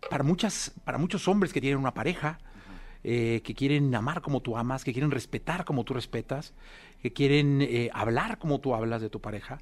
para, 0.08 0.24
muchas, 0.24 0.72
para 0.84 0.98
muchos 0.98 1.28
hombres 1.28 1.52
que 1.52 1.60
tienen 1.60 1.78
una 1.78 1.94
pareja, 1.94 2.38
eh, 3.04 3.40
que 3.44 3.54
quieren 3.54 3.94
amar 3.94 4.20
como 4.20 4.40
tú 4.40 4.56
amas, 4.56 4.84
que 4.84 4.92
quieren 4.92 5.10
respetar 5.10 5.64
como 5.64 5.84
tú 5.84 5.94
respetas, 5.94 6.52
que 7.00 7.12
quieren 7.12 7.62
eh, 7.62 7.90
hablar 7.94 8.38
como 8.38 8.60
tú 8.60 8.74
hablas 8.74 9.00
de 9.00 9.08
tu 9.08 9.20
pareja, 9.20 9.58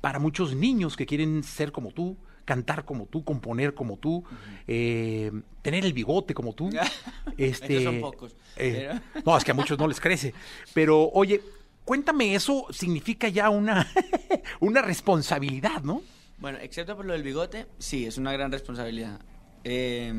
para 0.00 0.18
muchos 0.18 0.56
niños 0.56 0.96
que 0.96 1.06
quieren 1.06 1.44
ser 1.44 1.70
como 1.70 1.92
tú, 1.92 2.16
cantar 2.44 2.84
como 2.84 3.06
tú, 3.06 3.24
componer 3.24 3.74
como 3.74 3.96
tú, 3.98 4.24
eh, 4.66 5.30
tener 5.62 5.84
el 5.84 5.92
bigote 5.92 6.34
como 6.34 6.52
tú. 6.54 6.70
este, 7.38 7.84
son 7.84 8.00
pocos, 8.00 8.36
eh, 8.56 8.90
pero- 9.12 9.22
No, 9.26 9.36
es 9.36 9.44
que 9.44 9.50
a 9.50 9.54
muchos 9.54 9.78
no 9.78 9.86
les 9.88 10.00
crece. 10.00 10.34
Pero, 10.74 11.10
oye, 11.12 11.40
cuéntame, 11.84 12.34
eso 12.34 12.66
significa 12.70 13.28
ya 13.28 13.50
una, 13.50 13.86
una 14.60 14.82
responsabilidad, 14.82 15.82
¿no? 15.82 16.02
Bueno, 16.38 16.58
excepto 16.58 16.96
por 16.96 17.04
lo 17.06 17.12
del 17.12 17.22
bigote, 17.22 17.66
sí, 17.78 18.04
es 18.06 18.18
una 18.18 18.32
gran 18.32 18.50
responsabilidad. 18.50 19.20
Eh, 19.64 20.12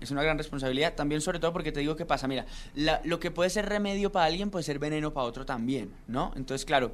es 0.00 0.10
una 0.10 0.22
gran 0.22 0.36
responsabilidad, 0.38 0.94
también 0.94 1.20
sobre 1.20 1.38
todo 1.38 1.52
porque 1.52 1.72
te 1.72 1.80
digo 1.80 1.96
qué 1.96 2.04
pasa, 2.06 2.28
mira, 2.28 2.46
la- 2.74 3.00
lo 3.04 3.18
que 3.18 3.30
puede 3.30 3.50
ser 3.50 3.66
remedio 3.66 4.12
para 4.12 4.26
alguien 4.26 4.50
puede 4.50 4.62
ser 4.62 4.78
veneno 4.78 5.12
para 5.12 5.26
otro 5.26 5.46
también, 5.46 5.90
¿no? 6.06 6.32
Entonces, 6.36 6.64
claro, 6.64 6.92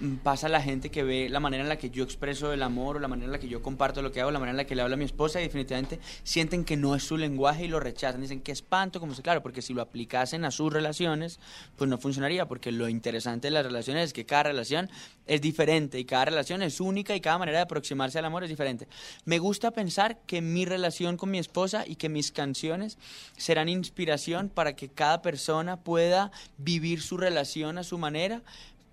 mm, 0.00 0.16
pasa 0.16 0.48
la 0.48 0.62
gente 0.62 0.90
que 0.90 1.02
ve 1.02 1.28
la 1.28 1.40
manera 1.40 1.62
en 1.62 1.68
la 1.68 1.76
que 1.76 1.90
yo 1.90 2.04
expreso 2.04 2.52
el 2.52 2.62
amor 2.62 2.96
o 2.96 3.00
la 3.00 3.08
manera 3.08 3.26
en 3.26 3.32
la 3.32 3.38
que 3.38 3.48
yo 3.48 3.62
comparto 3.62 4.02
lo 4.02 4.12
que 4.12 4.20
hago, 4.20 4.30
la 4.30 4.38
manera 4.38 4.52
en 4.52 4.56
la 4.58 4.64
que 4.64 4.74
le 4.74 4.82
hablo 4.82 4.94
a 4.94 4.98
mi 4.98 5.04
esposa 5.04 5.40
y 5.40 5.44
definitivamente 5.44 6.00
sienten 6.22 6.64
que 6.64 6.76
no 6.76 6.94
es 6.94 7.02
su 7.04 7.16
lenguaje 7.16 7.64
y 7.64 7.68
lo 7.68 7.80
rechazan, 7.80 8.20
dicen 8.20 8.40
que 8.40 8.52
espanto, 8.52 9.00
como 9.00 9.14
si, 9.14 9.22
claro, 9.22 9.42
porque 9.42 9.62
si 9.62 9.74
lo 9.74 9.82
aplicasen 9.82 10.44
a 10.44 10.50
sus 10.50 10.72
relaciones, 10.72 11.38
pues 11.76 11.88
no 11.90 11.98
funcionaría, 11.98 12.46
porque 12.46 12.72
lo 12.72 12.88
interesante 12.88 13.48
de 13.48 13.52
las 13.52 13.64
relaciones 13.66 14.04
es 14.06 14.12
que 14.12 14.24
cada 14.26 14.44
relación 14.44 14.90
es 15.26 15.40
diferente 15.40 15.98
y 15.98 16.04
cada 16.04 16.26
relación 16.26 16.62
es 16.62 16.80
única 16.80 17.14
y 17.14 17.20
cada 17.20 17.38
manera 17.38 17.58
de 17.58 17.64
aproximarse 17.64 18.18
al 18.18 18.24
amor 18.24 18.42
es 18.44 18.50
diferente. 18.50 18.88
Me 19.24 19.38
gusta 19.38 19.70
pensar 19.70 20.18
que 20.26 20.40
mi 20.40 20.64
relación 20.64 21.16
con 21.16 21.30
mi 21.30 21.41
esposa 21.42 21.84
y 21.86 21.96
que 21.96 22.08
mis 22.08 22.32
canciones 22.32 22.96
serán 23.36 23.68
inspiración 23.68 24.48
para 24.48 24.74
que 24.74 24.88
cada 24.88 25.20
persona 25.20 25.76
pueda 25.76 26.32
vivir 26.56 27.02
su 27.02 27.18
relación 27.18 27.76
a 27.76 27.84
su 27.84 27.98
manera 27.98 28.42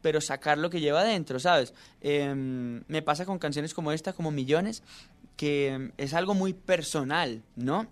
pero 0.02 0.22
sacar 0.22 0.58
lo 0.58 0.70
que 0.70 0.80
lleva 0.80 1.02
adentro, 1.02 1.40
¿sabes? 1.40 1.74
Em, 2.02 2.84
me 2.88 3.02
pasa 3.02 3.26
con 3.26 3.40
canciones 3.40 3.74
como 3.74 3.92
esta, 3.92 4.14
como 4.14 4.32
Millones, 4.32 4.84
que 5.36 5.92
es 5.98 6.14
algo 6.14 6.34
muy 6.34 6.54
personal, 6.54 7.44
¿no? 7.56 7.88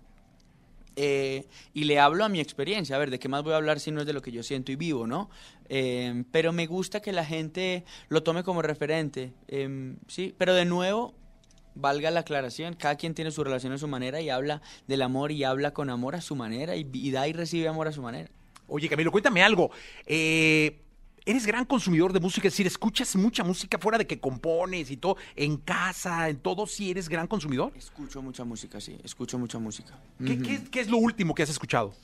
Eh, 1.00 1.46
y 1.74 1.84
le 1.84 2.00
hablo 2.00 2.24
a 2.24 2.28
mi 2.28 2.40
experiencia, 2.40 2.96
a 2.96 2.98
ver, 2.98 3.10
¿de 3.10 3.20
qué 3.20 3.28
más 3.28 3.44
voy 3.44 3.52
a 3.52 3.56
hablar 3.56 3.78
si 3.78 3.92
no 3.92 4.00
es 4.00 4.06
de 4.06 4.12
lo 4.12 4.20
que 4.20 4.32
yo 4.32 4.42
siento 4.42 4.72
y 4.72 4.76
vivo, 4.76 5.06
¿no? 5.06 5.30
Em, 5.68 6.24
pero 6.24 6.52
me 6.52 6.66
gusta 6.66 7.00
que 7.00 7.12
la 7.12 7.24
gente 7.24 7.84
lo 8.08 8.24
tome 8.24 8.42
como 8.42 8.62
referente, 8.62 9.32
em, 9.46 9.96
sí, 10.08 10.34
pero 10.36 10.54
de 10.54 10.64
nuevo, 10.64 11.14
valga 11.78 12.10
la 12.10 12.20
aclaración, 12.20 12.74
cada 12.74 12.96
quien 12.96 13.14
tiene 13.14 13.30
su 13.30 13.44
relación 13.44 13.72
a 13.72 13.78
su 13.78 13.88
manera 13.88 14.20
y 14.20 14.30
habla 14.30 14.60
del 14.86 15.02
amor 15.02 15.32
y 15.32 15.44
habla 15.44 15.72
con 15.72 15.90
amor 15.90 16.14
a 16.14 16.20
su 16.20 16.34
manera 16.36 16.76
y, 16.76 16.88
y 16.92 17.10
da 17.10 17.28
y 17.28 17.32
recibe 17.32 17.68
amor 17.68 17.88
a 17.88 17.92
su 17.92 18.02
manera. 18.02 18.28
Oye, 18.66 18.88
Camilo, 18.88 19.10
cuéntame 19.10 19.42
algo. 19.42 19.70
Eh, 20.06 20.80
eres 21.24 21.46
gran 21.46 21.64
consumidor 21.64 22.12
de 22.12 22.20
música, 22.20 22.48
es 22.48 22.54
decir, 22.54 22.66
escuchas 22.66 23.14
mucha 23.16 23.44
música 23.44 23.78
fuera 23.78 23.98
de 23.98 24.06
que 24.06 24.18
compones 24.18 24.90
y 24.90 24.96
todo, 24.96 25.16
en 25.36 25.56
casa, 25.58 26.28
en 26.28 26.38
todo, 26.38 26.66
sí 26.66 26.90
eres 26.90 27.08
gran 27.08 27.26
consumidor. 27.26 27.72
Escucho 27.76 28.20
mucha 28.22 28.44
música, 28.44 28.80
sí, 28.80 28.98
escucho 29.04 29.38
mucha 29.38 29.58
música. 29.58 29.98
¿Qué, 30.24 30.38
qué 30.70 30.80
es 30.80 30.88
lo 30.88 30.98
último 30.98 31.34
que 31.34 31.42
has 31.42 31.50
escuchado? 31.50 31.94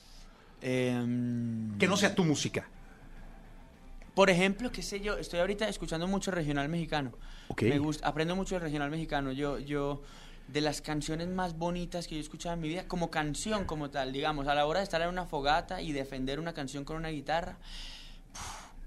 Em, 0.61 1.77
Que 1.77 1.87
no 1.87 1.97
sea 1.97 2.15
tu 2.15 2.23
música. 2.23 2.67
Por 4.15 4.29
ejemplo, 4.29 4.71
qué 4.71 4.81
sé 4.81 5.01
yo, 5.01 5.17
estoy 5.17 5.41
ahorita 5.41 5.67
escuchando 5.67 6.07
mucho 6.07 6.31
regional 6.31 6.69
mexicano. 6.69 7.11
Ok. 7.49 7.63
Me 7.63 7.79
gusta, 7.79 8.07
aprendo 8.07 8.35
mucho 8.35 8.55
de 8.55 8.59
regional 8.59 8.89
mexicano. 8.89 9.33
Yo, 9.33 9.59
yo, 9.59 10.01
de 10.47 10.61
las 10.61 10.81
canciones 10.81 11.27
más 11.27 11.57
bonitas 11.57 12.07
que 12.07 12.15
yo 12.15 12.19
he 12.19 12.23
escuchado 12.23 12.55
en 12.55 12.61
mi 12.61 12.69
vida, 12.69 12.87
como 12.87 13.11
canción, 13.11 13.65
como 13.65 13.89
tal, 13.89 14.13
digamos, 14.13 14.47
a 14.47 14.55
la 14.55 14.65
hora 14.65 14.79
de 14.79 14.85
estar 14.85 15.01
en 15.01 15.09
una 15.09 15.25
fogata 15.25 15.81
y 15.81 15.91
defender 15.91 16.39
una 16.39 16.53
canción 16.53 16.85
con 16.85 16.95
una 16.95 17.09
guitarra, 17.09 17.57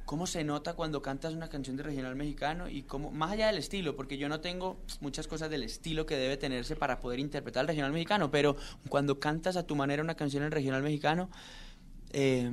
cómo 0.06 0.26
se 0.26 0.44
nota 0.44 0.72
cuando 0.72 1.02
cantas 1.02 1.34
una 1.34 1.50
canción 1.50 1.76
de 1.76 1.82
regional 1.82 2.16
mexicano 2.16 2.70
y 2.70 2.84
cómo, 2.84 3.10
más 3.10 3.32
allá 3.32 3.48
del 3.48 3.58
estilo, 3.58 3.96
porque 3.96 4.16
yo 4.16 4.30
no 4.30 4.40
tengo 4.40 4.78
muchas 5.02 5.28
cosas 5.28 5.50
del 5.50 5.62
estilo 5.62 6.06
que 6.06 6.16
debe 6.16 6.38
tenerse 6.38 6.74
para 6.76 7.00
poder 7.00 7.18
interpretar 7.18 7.60
el 7.62 7.68
regional 7.68 7.92
mexicano, 7.92 8.30
pero 8.30 8.56
cuando 8.88 9.20
cantas 9.20 9.56
a 9.58 9.66
tu 9.66 9.76
manera 9.76 10.02
una 10.02 10.14
canción 10.14 10.44
en 10.44 10.52
regional 10.52 10.82
mexicano, 10.82 11.28
eh, 12.12 12.50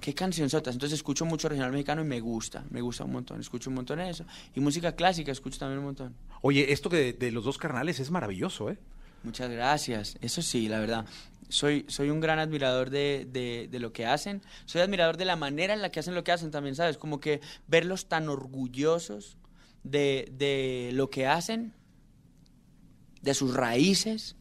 qué 0.00 0.14
cancionzotas. 0.14 0.74
Entonces 0.74 0.98
escucho 0.98 1.24
mucho 1.24 1.48
regional 1.48 1.72
mexicano 1.72 2.02
y 2.02 2.04
me 2.04 2.20
gusta, 2.20 2.64
me 2.70 2.80
gusta 2.80 3.04
un 3.04 3.12
montón. 3.12 3.40
Escucho 3.40 3.70
un 3.70 3.76
montón 3.76 4.00
eso. 4.00 4.24
Y 4.54 4.60
música 4.60 4.96
clásica 4.96 5.32
escucho 5.32 5.58
también 5.58 5.78
un 5.78 5.86
montón. 5.86 6.14
Oye, 6.42 6.72
esto 6.72 6.88
de, 6.88 7.12
de 7.12 7.30
los 7.30 7.44
dos 7.44 7.58
carnales 7.58 8.00
es 8.00 8.10
maravilloso, 8.10 8.70
¿eh? 8.70 8.78
Muchas 9.22 9.50
gracias. 9.50 10.16
Eso 10.20 10.42
sí, 10.42 10.68
la 10.68 10.80
verdad. 10.80 11.04
Soy, 11.48 11.84
soy 11.88 12.10
un 12.10 12.20
gran 12.20 12.38
admirador 12.38 12.90
de, 12.90 13.26
de, 13.30 13.68
de 13.70 13.78
lo 13.80 13.92
que 13.92 14.06
hacen. 14.06 14.40
Soy 14.64 14.80
admirador 14.80 15.16
de 15.16 15.24
la 15.24 15.36
manera 15.36 15.74
en 15.74 15.82
la 15.82 15.90
que 15.90 16.00
hacen 16.00 16.14
lo 16.14 16.24
que 16.24 16.32
hacen 16.32 16.50
también, 16.50 16.74
¿sabes? 16.74 16.96
Como 16.96 17.20
que 17.20 17.40
verlos 17.66 18.08
tan 18.08 18.28
orgullosos 18.28 19.36
de, 19.82 20.32
de 20.32 20.90
lo 20.94 21.10
que 21.10 21.26
hacen, 21.26 21.74
de 23.20 23.34
sus 23.34 23.52
raíces, 23.52 24.36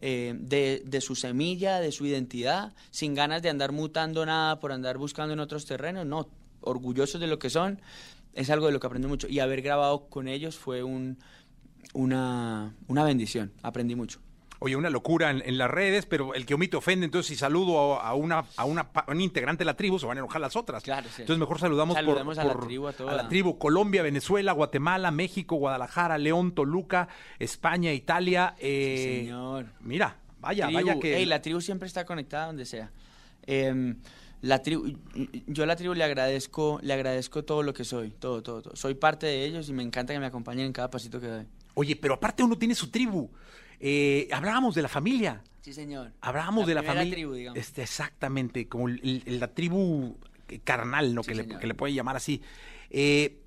eh, 0.00 0.34
de, 0.38 0.82
de 0.84 1.00
su 1.00 1.14
semilla, 1.14 1.80
de 1.80 1.92
su 1.92 2.06
identidad, 2.06 2.74
sin 2.90 3.14
ganas 3.14 3.42
de 3.42 3.50
andar 3.50 3.72
mutando 3.72 4.26
nada 4.26 4.60
por 4.60 4.72
andar 4.72 4.98
buscando 4.98 5.32
en 5.32 5.40
otros 5.40 5.66
terrenos, 5.66 6.06
no, 6.06 6.28
orgullosos 6.60 7.20
de 7.20 7.26
lo 7.26 7.38
que 7.38 7.50
son, 7.50 7.80
es 8.34 8.50
algo 8.50 8.66
de 8.66 8.72
lo 8.72 8.80
que 8.80 8.86
aprendí 8.86 9.08
mucho. 9.08 9.28
Y 9.28 9.40
haber 9.40 9.62
grabado 9.62 10.06
con 10.08 10.28
ellos 10.28 10.56
fue 10.56 10.82
un, 10.82 11.18
una, 11.94 12.74
una 12.88 13.04
bendición, 13.04 13.52
aprendí 13.62 13.94
mucho. 13.94 14.20
Oye, 14.58 14.74
una 14.76 14.88
locura 14.90 15.30
en, 15.30 15.42
en 15.44 15.58
las 15.58 15.70
redes, 15.70 16.06
pero 16.06 16.32
el 16.34 16.46
que 16.46 16.54
omite 16.54 16.76
ofende, 16.76 17.04
entonces 17.04 17.28
si 17.28 17.36
saludo 17.36 18.00
a, 18.00 18.08
a 18.08 18.14
una, 18.14 18.44
a 18.56 18.64
una 18.64 18.88
a 18.94 19.04
un 19.12 19.20
integrante 19.20 19.60
de 19.60 19.66
la 19.66 19.76
tribu, 19.76 19.98
se 19.98 20.06
van 20.06 20.16
a 20.16 20.20
enojar 20.20 20.40
las 20.40 20.56
otras. 20.56 20.82
Claro, 20.82 21.06
sí. 21.14 21.22
Entonces 21.22 21.38
mejor 21.38 21.58
saludamos 21.60 21.94
por- 21.94 22.04
Saludemos 22.04 22.38
a 22.38 22.44
la 22.44 22.52
por- 22.54 22.66
tribu, 22.66 22.86
a 22.88 22.92
toda. 22.94 23.14
la 23.14 23.28
tribu. 23.28 23.58
Colombia, 23.58 24.02
Venezuela, 24.02 24.52
Guatemala, 24.52 25.10
México, 25.10 25.56
Guadalajara, 25.56 26.16
León, 26.18 26.52
Toluca, 26.52 27.08
España, 27.38 27.92
Italia. 27.92 28.54
eh, 28.58 29.20
señor. 29.24 29.66
Mira, 29.80 30.16
vaya, 30.40 30.66
Tribu, 30.68 30.80
vaya 30.86 31.00
que... 31.00 31.16
ey, 31.18 31.26
la 31.26 31.42
tribu 31.42 31.60
siempre 31.60 31.86
está 31.86 32.04
conectada 32.06 32.46
donde 32.46 32.64
sea. 32.64 32.90
Em, 33.46 33.96
la 34.40 34.62
tribu, 34.62 34.96
yo 35.46 35.64
a 35.64 35.66
la 35.66 35.76
tribu 35.76 35.94
le 35.94 36.04
agradezco, 36.04 36.78
le 36.82 36.92
agradezco 36.94 37.44
todo 37.44 37.62
lo 37.62 37.74
que 37.74 37.84
soy, 37.84 38.10
todo, 38.10 38.42
todo, 38.42 38.62
todo. 38.62 38.76
Soy 38.76 38.94
parte 38.94 39.26
de 39.26 39.44
ellos 39.44 39.68
y 39.68 39.72
me 39.72 39.82
encanta 39.82 40.12
que 40.14 40.20
me 40.20 40.26
acompañen 40.26 40.66
en 40.66 40.72
cada 40.72 40.90
pasito 40.90 41.20
que 41.20 41.26
doy. 41.26 41.46
Oye, 41.74 41.94
pero 41.96 42.14
aparte 42.14 42.42
uno 42.42 42.56
tiene 42.56 42.74
su 42.74 42.88
tribu. 42.90 43.28
Eh, 43.80 44.28
hablábamos 44.32 44.74
de 44.74 44.82
la 44.82 44.88
familia. 44.88 45.42
Sí, 45.62 45.72
señor. 45.72 46.12
Hablábamos 46.20 46.66
de 46.66 46.74
la 46.74 46.82
familia. 46.82 47.12
tribu, 47.12 47.32
digamos. 47.34 47.58
Este, 47.58 47.82
exactamente, 47.82 48.68
como 48.68 48.88
el- 48.88 49.22
el- 49.26 49.40
la 49.40 49.48
tribu 49.48 50.16
carnal, 50.64 51.14
¿no? 51.14 51.22
Sí, 51.22 51.28
que, 51.30 51.34
le, 51.34 51.58
que 51.58 51.66
le 51.66 51.74
puede 51.74 51.92
llamar 51.92 52.16
así. 52.16 52.40
Eh, 52.90 53.42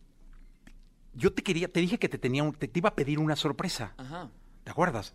yo 1.13 1.31
te 1.33 1.41
quería, 1.43 1.67
te 1.71 1.79
dije 1.79 1.98
que 1.98 2.09
te 2.09 2.17
tenía, 2.17 2.43
un- 2.43 2.53
te, 2.53 2.67
te 2.67 2.79
iba 2.79 2.89
a 2.89 2.95
pedir 2.95 3.19
una 3.19 3.36
sorpresa. 3.36 3.93
Ajá. 3.98 4.29
¿Te 4.65 4.71
acuerdas? 4.71 5.13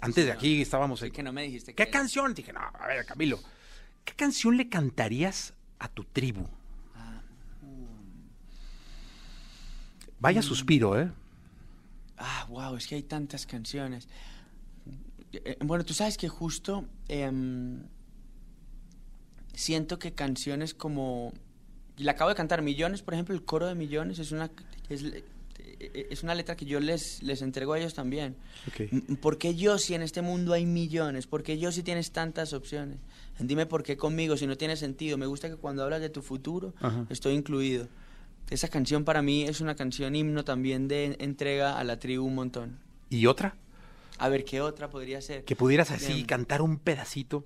Antes 0.00 0.24
de 0.24 0.32
aquí 0.32 0.62
estábamos. 0.62 1.00
Sí, 1.00 1.10
que 1.10 1.22
no 1.22 1.32
me 1.32 1.42
dijiste 1.42 1.74
¿Qué 1.74 1.84
que- 1.84 1.90
canción? 1.90 2.34
Dije, 2.34 2.52
no, 2.52 2.60
a 2.60 2.86
ver, 2.86 3.04
Camilo. 3.06 3.38
¿Qué 4.04 4.14
canción 4.14 4.56
le 4.56 4.68
cantarías 4.68 5.52
a 5.78 5.88
tu 5.88 6.04
tribu? 6.04 6.46
Ah, 6.94 7.20
Vaya 10.18 10.40
Mm. 10.40 10.44
suspiro, 10.44 10.98
¿eh? 11.00 11.10
Ah, 12.18 12.46
wow, 12.48 12.76
es 12.76 12.86
que 12.86 12.94
hay 12.94 13.02
tantas 13.02 13.44
canciones. 13.46 14.08
Eh, 15.32 15.56
bueno, 15.64 15.84
tú 15.84 15.92
sabes 15.94 16.16
que 16.16 16.28
justo 16.28 16.84
em, 17.08 17.82
siento 19.54 19.98
que 19.98 20.12
canciones 20.12 20.74
como... 20.74 21.32
La 21.98 22.12
acabo 22.12 22.28
de 22.30 22.36
cantar, 22.36 22.60
Millones, 22.60 23.00
por 23.02 23.14
ejemplo, 23.14 23.34
el 23.34 23.42
coro 23.44 23.66
de 23.66 23.74
Millones 23.74 24.18
es 24.18 24.30
una, 24.30 24.50
es, 24.90 25.02
eh, 25.02 25.24
es 26.10 26.22
una 26.22 26.34
letra 26.34 26.54
que 26.54 26.66
yo 26.66 26.78
les, 26.78 27.22
les 27.22 27.40
entrego 27.40 27.72
a 27.72 27.78
ellos 27.78 27.94
también. 27.94 28.36
Ok. 28.68 28.80
M- 28.92 29.16
¿Por 29.16 29.38
qué 29.38 29.54
yo 29.54 29.78
si 29.78 29.94
en 29.94 30.02
este 30.02 30.20
mundo 30.20 30.52
hay 30.52 30.66
millones? 30.66 31.26
¿Por 31.26 31.42
qué 31.42 31.58
yo 31.58 31.72
si 31.72 31.82
tienes 31.82 32.10
tantas 32.12 32.52
opciones? 32.52 32.98
Dime 33.38 33.64
por 33.64 33.82
qué 33.82 33.96
conmigo 33.96 34.36
si 34.36 34.46
no 34.46 34.58
tiene 34.58 34.76
sentido. 34.76 35.16
Me 35.16 35.24
gusta 35.24 35.48
que 35.48 35.56
cuando 35.56 35.82
hablas 35.84 36.02
de 36.02 36.10
tu 36.10 36.20
futuro 36.20 36.74
Ajá. 36.80 37.06
estoy 37.08 37.32
incluido. 37.34 37.88
Esa 38.50 38.68
canción 38.68 39.04
para 39.04 39.22
mí 39.22 39.44
es 39.44 39.62
una 39.62 39.74
canción 39.74 40.14
himno 40.14 40.44
también 40.44 40.88
de 40.88 41.16
entrega 41.18 41.78
a 41.78 41.84
la 41.84 41.98
tribu 41.98 42.26
un 42.26 42.34
montón. 42.34 42.78
¿Y 43.08 43.24
otra? 43.24 43.56
A 44.18 44.28
ver, 44.28 44.44
¿qué 44.44 44.60
otra 44.60 44.88
podría 44.88 45.20
ser? 45.20 45.44
Que 45.44 45.56
pudieras 45.56 45.90
así 45.90 46.24
cantar 46.24 46.62
un 46.62 46.78
pedacito. 46.78 47.44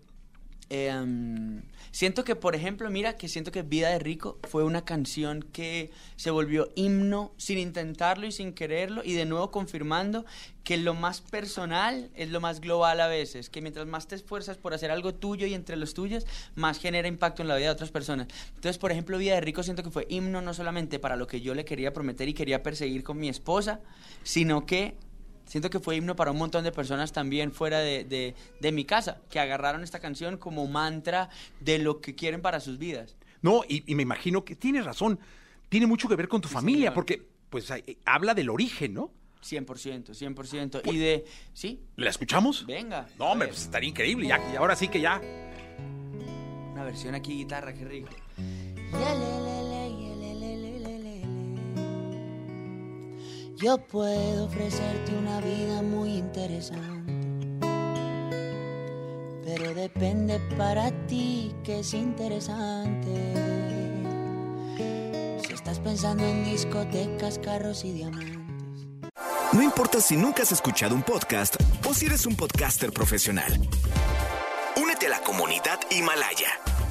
Em, 0.72 1.62
siento 1.90 2.22
que, 2.22 2.36
por 2.36 2.54
ejemplo, 2.54 2.88
mira, 2.90 3.16
que 3.16 3.26
siento 3.26 3.50
que 3.50 3.62
Vida 3.62 3.88
de 3.88 3.98
Rico 3.98 4.38
fue 4.48 4.62
una 4.62 4.84
canción 4.84 5.42
que 5.42 5.90
se 6.14 6.30
volvió 6.30 6.68
himno 6.76 7.32
sin 7.38 7.58
intentarlo 7.58 8.24
y 8.24 8.30
sin 8.30 8.52
quererlo, 8.52 9.02
y 9.04 9.14
de 9.14 9.24
nuevo 9.24 9.50
confirmando 9.50 10.24
que 10.62 10.76
lo 10.76 10.94
más 10.94 11.22
personal 11.22 12.08
es 12.14 12.30
lo 12.30 12.40
más 12.40 12.60
global 12.60 13.00
a 13.00 13.08
veces, 13.08 13.50
que 13.50 13.60
mientras 13.60 13.88
más 13.88 14.06
te 14.06 14.14
esfuerzas 14.14 14.58
por 14.58 14.72
hacer 14.72 14.92
algo 14.92 15.12
tuyo 15.12 15.44
y 15.48 15.54
entre 15.54 15.74
los 15.74 15.92
tuyos, 15.92 16.24
más 16.54 16.78
genera 16.78 17.08
impacto 17.08 17.42
en 17.42 17.48
la 17.48 17.56
vida 17.56 17.66
de 17.66 17.72
otras 17.72 17.90
personas. 17.90 18.28
Entonces, 18.54 18.78
por 18.78 18.92
ejemplo, 18.92 19.18
Vida 19.18 19.34
de 19.34 19.40
Rico 19.40 19.64
siento 19.64 19.82
que 19.82 19.90
fue 19.90 20.06
himno 20.08 20.40
no 20.40 20.54
solamente 20.54 21.00
para 21.00 21.16
lo 21.16 21.26
que 21.26 21.40
yo 21.40 21.52
le 21.56 21.64
quería 21.64 21.92
prometer 21.92 22.28
y 22.28 22.34
quería 22.34 22.62
perseguir 22.62 23.02
con 23.02 23.18
mi 23.18 23.28
esposa, 23.28 23.80
sino 24.22 24.66
que 24.66 24.94
siento 25.50 25.68
que 25.68 25.80
fue 25.80 25.96
himno 25.96 26.14
para 26.14 26.30
un 26.30 26.38
montón 26.38 26.62
de 26.62 26.70
personas 26.70 27.12
también 27.12 27.50
fuera 27.50 27.80
de, 27.80 28.04
de, 28.60 28.72
mi 28.72 28.84
casa, 28.84 29.20
que 29.28 29.40
agarraron 29.40 29.82
esta 29.82 29.98
canción 29.98 30.36
como 30.36 30.68
mantra 30.68 31.28
de 31.58 31.80
lo 31.80 32.00
que 32.00 32.14
quieren 32.14 32.40
para 32.40 32.60
sus 32.60 32.78
vidas. 32.78 33.16
No, 33.42 33.62
y, 33.68 33.94
me 33.96 34.02
imagino 34.02 34.44
que 34.44 34.54
tienes 34.54 34.84
razón, 34.84 35.18
tiene 35.68 35.86
mucho 35.86 36.08
que 36.08 36.14
ver 36.14 36.28
con 36.28 36.40
tu 36.40 36.48
familia, 36.48 36.94
porque 36.94 37.26
pues 37.50 37.68
eh, 37.72 37.98
habla 38.04 38.32
del 38.32 38.48
origen, 38.48 38.94
¿no? 38.94 39.10
100%, 39.42 40.10
100%. 40.10 40.82
y 40.92 40.98
de, 40.98 41.24
¿sí? 41.52 41.80
¿La 41.96 42.10
escuchamos? 42.10 42.64
Venga. 42.64 43.08
No, 43.18 43.32
hombre, 43.32 43.48
pues 43.48 43.62
estaría 43.62 43.88
increíble, 43.88 44.28
ya, 44.28 44.38
y 44.52 44.56
ahora 44.56 44.76
sí 44.76 44.86
que 44.86 45.00
ya. 45.00 45.20
Una 46.72 46.84
versión 46.84 47.16
aquí 47.16 47.32
guitarra, 47.32 47.74
qué 47.74 47.84
rico. 47.84 48.10
Yo 53.60 53.76
puedo 53.76 54.46
ofrecerte 54.46 55.14
una 55.14 55.38
vida 55.42 55.82
muy 55.82 56.16
interesante, 56.16 57.12
pero 59.44 59.74
depende 59.74 60.40
para 60.56 60.90
ti 61.06 61.54
que 61.62 61.80
es 61.80 61.92
interesante. 61.92 63.34
Si 65.46 65.52
estás 65.52 65.78
pensando 65.78 66.24
en 66.24 66.42
discotecas, 66.46 67.38
carros 67.38 67.84
y 67.84 67.92
diamantes. 67.92 68.38
No 69.52 69.62
importa 69.62 70.00
si 70.00 70.16
nunca 70.16 70.42
has 70.42 70.52
escuchado 70.52 70.94
un 70.94 71.02
podcast 71.02 71.56
o 71.86 71.92
si 71.92 72.06
eres 72.06 72.24
un 72.24 72.36
podcaster 72.36 72.92
profesional. 72.92 73.60
Únete 74.74 75.04
a 75.08 75.10
la 75.10 75.20
comunidad 75.20 75.80
Himalaya. 75.90 76.48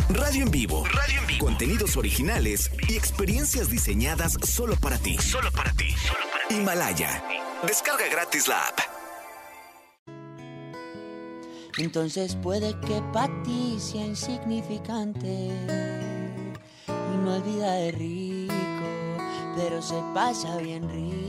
Radio 0.09 0.43
en 0.43 0.51
vivo. 0.51 0.85
Radio 0.85 1.21
en 1.21 1.25
vivo. 1.25 1.45
Contenidos 1.45 1.97
originales 1.97 2.69
y 2.87 2.95
experiencias 2.95 3.71
diseñadas 3.71 4.37
solo 4.43 4.75
para 4.75 4.99
ti. 4.99 5.17
Solo 5.17 5.51
para 5.51 5.71
ti. 5.73 5.89
Solo 5.91 6.28
Himalaya. 6.49 7.23
Descarga 7.63 8.07
gratis 8.09 8.47
la 8.47 8.67
app. 8.67 8.79
Entonces 11.77 12.35
puede 12.35 12.73
que 12.81 13.01
para 13.13 13.31
sea 13.79 14.05
insignificante 14.05 15.51
y 16.87 17.17
no 17.23 17.35
es 17.35 17.43
vida 17.45 17.73
de 17.73 17.91
rico, 17.91 18.53
pero 19.55 19.81
se 19.81 20.01
pasa 20.13 20.57
bien 20.57 20.89
rico. 20.89 21.28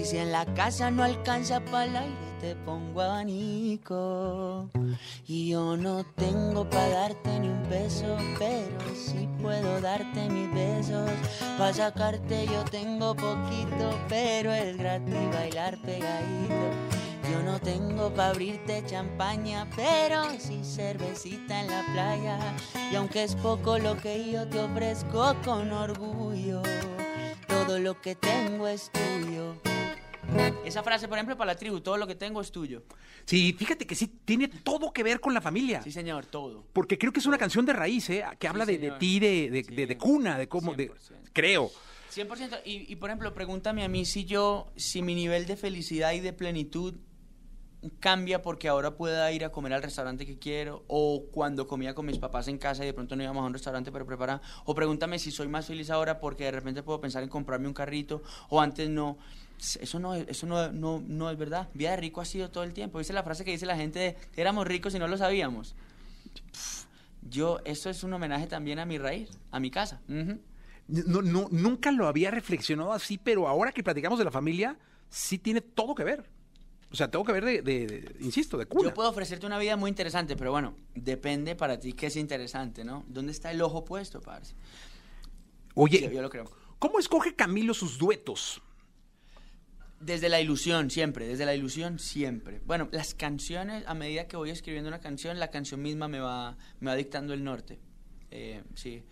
Y 0.00 0.04
si 0.06 0.16
en 0.16 0.32
la 0.32 0.46
casa 0.54 0.90
no 0.90 1.04
alcanza 1.04 1.60
para 1.60 1.84
el 1.84 1.94
aire, 1.94 2.16
te 2.40 2.56
pongo 2.56 3.02
abanico. 3.02 4.70
Y 5.26 5.50
yo 5.50 5.76
no 5.76 6.04
tengo 6.16 6.68
para 6.70 6.88
darte 6.88 7.38
ni 7.38 7.48
un 7.48 7.68
beso, 7.68 8.16
pero 8.38 8.78
sí 8.94 9.28
puedo 9.42 9.78
darte 9.82 10.30
mis 10.30 10.50
besos. 10.54 11.10
Para 11.58 11.74
sacarte 11.74 12.46
yo 12.46 12.64
tengo 12.64 13.14
poquito, 13.14 13.94
pero 14.08 14.50
es 14.54 14.78
gratis 14.78 15.14
bailar 15.34 15.76
pegadito. 15.82 16.54
Yo 17.30 17.42
no 17.42 17.60
tengo 17.60 18.08
para 18.14 18.30
abrirte 18.30 18.82
champaña, 18.86 19.68
pero 19.76 20.22
sí 20.38 20.62
cervecita 20.64 21.60
en 21.60 21.66
la 21.66 21.84
playa. 21.92 22.38
Y 22.90 22.96
aunque 22.96 23.24
es 23.24 23.34
poco 23.34 23.78
lo 23.78 23.98
que 23.98 24.32
yo 24.32 24.48
te 24.48 24.60
ofrezco 24.60 25.34
con 25.44 25.70
orgullo, 25.70 26.62
todo 27.46 27.78
lo 27.78 28.00
que 28.00 28.14
tengo 28.14 28.66
es 28.66 28.90
tuyo. 28.90 29.69
Esa 30.64 30.82
frase, 30.82 31.08
por 31.08 31.18
ejemplo, 31.18 31.36
para 31.36 31.52
la 31.52 31.58
tribu, 31.58 31.80
todo 31.80 31.96
lo 31.96 32.06
que 32.06 32.14
tengo 32.14 32.40
es 32.40 32.52
tuyo. 32.52 32.82
Sí, 33.24 33.54
fíjate 33.58 33.86
que 33.86 33.94
sí 33.94 34.06
tiene 34.24 34.48
todo 34.48 34.92
que 34.92 35.02
ver 35.02 35.20
con 35.20 35.34
la 35.34 35.40
familia. 35.40 35.82
Sí, 35.82 35.90
señor, 35.90 36.26
todo. 36.26 36.64
Porque 36.72 36.98
creo 36.98 37.12
que 37.12 37.20
es 37.20 37.26
una 37.26 37.38
canción 37.38 37.66
de 37.66 37.72
raíz, 37.72 38.08
¿eh? 38.10 38.24
Que 38.38 38.46
habla 38.46 38.66
de, 38.66 38.92
ti, 38.98 39.18
de, 39.18 39.50
de, 39.50 39.98
cuna, 39.98 40.38
de 40.38 40.48
cómo... 40.48 40.74
De, 40.74 40.92
creo. 41.32 41.70
100%. 42.14 42.60
Y, 42.64 42.92
y, 42.92 42.96
por 42.96 43.10
ejemplo, 43.10 43.32
pregúntame 43.34 43.84
a 43.84 43.88
mí 43.88 44.04
si 44.04 44.24
yo, 44.24 44.70
si 44.76 45.02
mi 45.02 45.14
nivel 45.14 45.46
de 45.46 45.56
felicidad 45.56 46.12
y 46.12 46.20
de 46.20 46.32
plenitud 46.32 46.94
cambia 47.98 48.42
porque 48.42 48.68
ahora 48.68 48.96
pueda 48.96 49.30
ir 49.32 49.44
a 49.44 49.50
comer 49.50 49.72
al 49.72 49.82
restaurante 49.82 50.26
que 50.26 50.38
quiero 50.38 50.84
o 50.86 51.24
cuando 51.32 51.66
comía 51.66 51.94
con 51.94 52.06
mis 52.06 52.18
papás 52.18 52.48
en 52.48 52.58
casa 52.58 52.82
y 52.82 52.86
de 52.86 52.92
pronto 52.92 53.16
no 53.16 53.22
íbamos 53.22 53.42
a 53.42 53.46
un 53.46 53.52
restaurante 53.52 53.90
para 53.90 54.04
preparar 54.04 54.40
o 54.64 54.74
pregúntame 54.74 55.18
si 55.18 55.30
soy 55.30 55.48
más 55.48 55.66
feliz 55.66 55.90
ahora 55.90 56.20
porque 56.20 56.44
de 56.44 56.50
repente 56.50 56.82
puedo 56.82 57.00
pensar 57.00 57.22
en 57.22 57.30
comprarme 57.30 57.68
un 57.68 57.74
carrito 57.74 58.22
o 58.50 58.60
antes 58.60 58.90
no 58.90 59.16
eso 59.60 59.98
no, 59.98 60.14
eso 60.14 60.46
no, 60.46 60.72
no, 60.72 61.02
no 61.06 61.30
es 61.30 61.36
verdad. 61.36 61.68
Vida 61.74 61.90
de 61.90 61.98
rico 61.98 62.20
ha 62.20 62.24
sido 62.24 62.50
todo 62.50 62.64
el 62.64 62.72
tiempo. 62.72 62.98
Dice 62.98 63.12
la 63.12 63.22
frase 63.22 63.44
que 63.44 63.50
dice 63.50 63.66
la 63.66 63.76
gente 63.76 63.98
de, 63.98 64.16
éramos 64.36 64.66
ricos 64.66 64.94
y 64.94 64.98
no 64.98 65.06
lo 65.06 65.18
sabíamos. 65.18 65.74
yo, 67.22 67.60
eso 67.64 67.90
es 67.90 68.02
un 68.02 68.12
homenaje 68.12 68.46
también 68.46 68.78
a 68.78 68.86
mi 68.86 68.98
raíz, 68.98 69.30
a 69.50 69.60
mi 69.60 69.70
casa. 69.70 70.00
no, 70.06 71.22
no, 71.22 71.48
nunca 71.50 71.92
lo 71.92 72.06
había 72.08 72.30
reflexionado 72.30 72.92
así, 72.92 73.18
pero 73.18 73.46
ahora 73.46 73.72
que 73.72 73.82
platicamos 73.82 74.18
de 74.18 74.24
la 74.24 74.30
familia, 74.30 74.78
sí 75.10 75.38
tiene 75.38 75.60
todo 75.60 75.94
que 75.94 76.04
ver. 76.04 76.24
O 76.92 76.96
sea, 76.96 77.08
tengo 77.08 77.24
que 77.24 77.32
ver 77.32 77.62
de, 77.62 78.16
insisto, 78.20 78.58
de 78.58 78.66
cuna. 78.66 78.88
Yo 78.88 78.94
puedo 78.94 79.10
ofrecerte 79.10 79.46
una 79.46 79.58
vida 79.58 79.76
muy 79.76 79.90
interesante, 79.90 80.36
pero 80.36 80.50
bueno, 80.50 80.74
depende 80.94 81.54
para 81.54 81.78
ti 81.78 81.92
qué 81.92 82.06
es 82.06 82.16
interesante, 82.16 82.82
¿no? 82.82 83.04
¿Dónde 83.06 83.30
está 83.30 83.52
el 83.52 83.62
ojo 83.62 83.84
puesto, 83.84 84.20
parce? 84.20 84.54
Oye, 85.74 86.10
yo 86.12 86.20
lo 86.20 86.30
creo. 86.30 86.50
¿Cómo 86.80 86.98
escoge 86.98 87.36
Camilo 87.36 87.74
sus 87.74 87.96
duetos? 87.96 88.60
Desde 90.00 90.30
la 90.30 90.40
ilusión, 90.40 90.90
siempre, 90.90 91.28
desde 91.28 91.44
la 91.44 91.54
ilusión, 91.54 91.98
siempre. 91.98 92.62
Bueno, 92.64 92.88
las 92.90 93.12
canciones, 93.14 93.84
a 93.86 93.92
medida 93.92 94.26
que 94.26 94.38
voy 94.38 94.48
escribiendo 94.48 94.88
una 94.88 95.00
canción, 95.00 95.38
la 95.38 95.50
canción 95.50 95.82
misma 95.82 96.08
me 96.08 96.20
va, 96.20 96.56
me 96.80 96.90
va 96.90 96.96
dictando 96.96 97.34
el 97.34 97.44
norte. 97.44 97.78
Eh, 98.30 98.62
sí. 98.74 99.02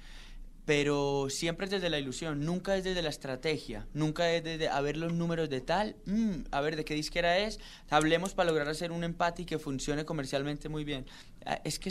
Pero 0.64 1.28
siempre 1.28 1.66
es 1.66 1.70
desde 1.70 1.90
la 1.90 1.98
ilusión, 1.98 2.44
nunca 2.44 2.74
es 2.74 2.84
desde 2.84 3.02
la 3.02 3.10
estrategia, 3.10 3.86
nunca 3.92 4.32
es 4.32 4.42
desde 4.42 4.68
a 4.68 4.80
ver 4.80 4.96
los 4.96 5.12
números 5.12 5.50
de 5.50 5.60
tal, 5.60 5.96
mm, 6.06 6.46
a 6.50 6.60
ver 6.62 6.76
de 6.76 6.86
qué 6.86 6.94
disquera 6.94 7.38
es, 7.38 7.58
hablemos 7.90 8.32
para 8.32 8.48
lograr 8.48 8.68
hacer 8.68 8.90
un 8.90 9.04
empate 9.04 9.42
y 9.42 9.44
que 9.44 9.58
funcione 9.58 10.06
comercialmente 10.06 10.70
muy 10.70 10.84
bien. 10.84 11.04
Ah, 11.44 11.60
es 11.64 11.78
que 11.78 11.90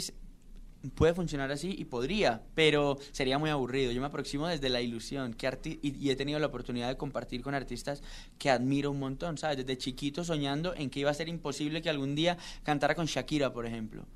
puede 0.94 1.14
funcionar 1.14 1.50
así 1.50 1.74
y 1.76 1.84
podría, 1.84 2.42
pero 2.54 2.98
sería 3.12 3.38
muy 3.38 3.50
aburrido. 3.50 3.92
Yo 3.92 4.00
me 4.00 4.06
aproximo 4.06 4.46
desde 4.46 4.68
la 4.68 4.80
ilusión 4.80 5.34
que 5.34 5.48
y, 5.82 6.10
he 6.10 6.16
tenido 6.16 6.38
la 6.38 6.46
oportunidad 6.46 6.88
de 6.88 6.96
compartir 6.96 7.42
con 7.42 7.54
artistas 7.54 8.02
que 8.38 8.50
admiro 8.50 8.90
un 8.90 8.98
montón, 8.98 9.38
¿sabes? 9.38 9.58
Desde 9.58 9.76
chiquito 9.76 10.24
soñando 10.24 10.74
en 10.74 10.90
que 10.90 11.00
iba 11.00 11.10
a 11.10 11.14
ser 11.14 11.28
imposible 11.28 11.82
que 11.82 11.90
algún 11.90 12.14
día 12.14 12.38
cantara 12.62 12.94
con 12.94 13.06
Shakira, 13.06 13.52
por 13.52 13.66
ejemplo. 13.66 14.06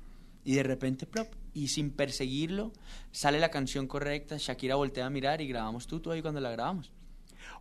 Y 0.45 0.55
de 0.55 0.63
repente, 0.63 1.05
plop, 1.05 1.33
y 1.53 1.69
sin 1.69 1.91
perseguirlo, 1.91 2.73
sale 3.11 3.39
la 3.39 3.49
canción 3.49 3.87
correcta, 3.87 4.37
Shakira 4.37 4.75
voltea 4.75 5.05
a 5.05 5.09
mirar 5.09 5.41
y 5.41 5.47
grabamos 5.47 5.87
tú, 5.87 5.99
tú 5.99 6.11
ahí 6.11 6.21
cuando 6.21 6.41
la 6.41 6.51
grabamos. 6.51 6.91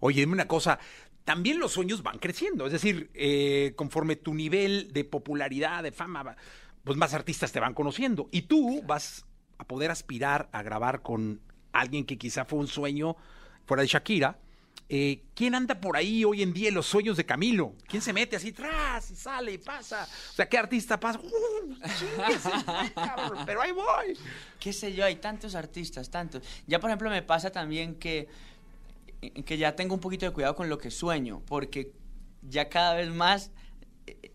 Oye, 0.00 0.20
dime 0.20 0.32
una 0.32 0.48
cosa, 0.48 0.78
también 1.24 1.58
los 1.58 1.72
sueños 1.72 2.02
van 2.02 2.18
creciendo, 2.18 2.66
es 2.66 2.72
decir, 2.72 3.10
eh, 3.14 3.72
conforme 3.76 4.16
tu 4.16 4.34
nivel 4.34 4.92
de 4.92 5.04
popularidad, 5.04 5.82
de 5.82 5.92
fama 5.92 6.36
pues 6.85 6.97
más 6.97 7.14
artistas 7.14 7.53
te 7.53 7.61
van 7.61 7.75
conociendo. 7.75 8.29
Y 8.31 8.42
tú 8.42 8.83
vas 8.83 9.25
a 9.59 9.64
poder 9.64 9.90
aspirar 9.90 10.49
a 10.53 10.62
grabar 10.62 11.03
con 11.03 11.40
alguien 11.73 12.05
que 12.05 12.18
quizá 12.18 12.45
fue 12.45 12.59
un 12.59 12.68
sueño 12.68 13.16
fuera 13.64 13.83
de 13.83 13.88
Shakira. 13.88 14.38
Eh, 14.88 15.23
¿Quién 15.35 15.55
anda 15.55 15.81
por 15.81 15.97
ahí 15.97 16.25
hoy 16.25 16.42
en 16.42 16.53
día 16.53 16.68
en 16.68 16.75
los 16.75 16.87
sueños 16.87 17.16
de 17.16 17.25
Camilo? 17.25 17.75
¿Quién 17.87 18.03
se 18.03 18.12
mete 18.12 18.37
así 18.37 18.51
atrás 18.51 19.11
y 19.11 19.16
sale 19.16 19.53
y 19.53 19.59
pasa? 19.59 20.05
O 20.05 20.35
sea, 20.35 20.47
¿qué 20.49 20.59
artista 20.59 21.01
pasa? 21.01 21.18
Uh, 21.18 21.75
pero 23.47 23.62
ahí 23.62 23.73
voy. 23.73 24.18
¿Qué 24.59 24.73
sé 24.73 24.92
yo? 24.92 25.05
Hay 25.05 25.16
tantos 25.16 25.55
artistas, 25.55 26.11
tantos. 26.11 26.42
Ya, 26.66 26.79
por 26.79 26.90
ejemplo, 26.90 27.09
me 27.09 27.23
pasa 27.23 27.51
también 27.51 27.95
que, 27.95 28.29
que 29.47 29.57
ya 29.57 29.75
tengo 29.75 29.95
un 29.95 30.01
poquito 30.01 30.27
de 30.27 30.33
cuidado 30.33 30.57
con 30.57 30.68
lo 30.68 30.77
que 30.77 30.90
sueño, 30.90 31.42
porque 31.47 31.92
ya 32.42 32.68
cada 32.68 32.95
vez 32.95 33.09
más 33.09 33.51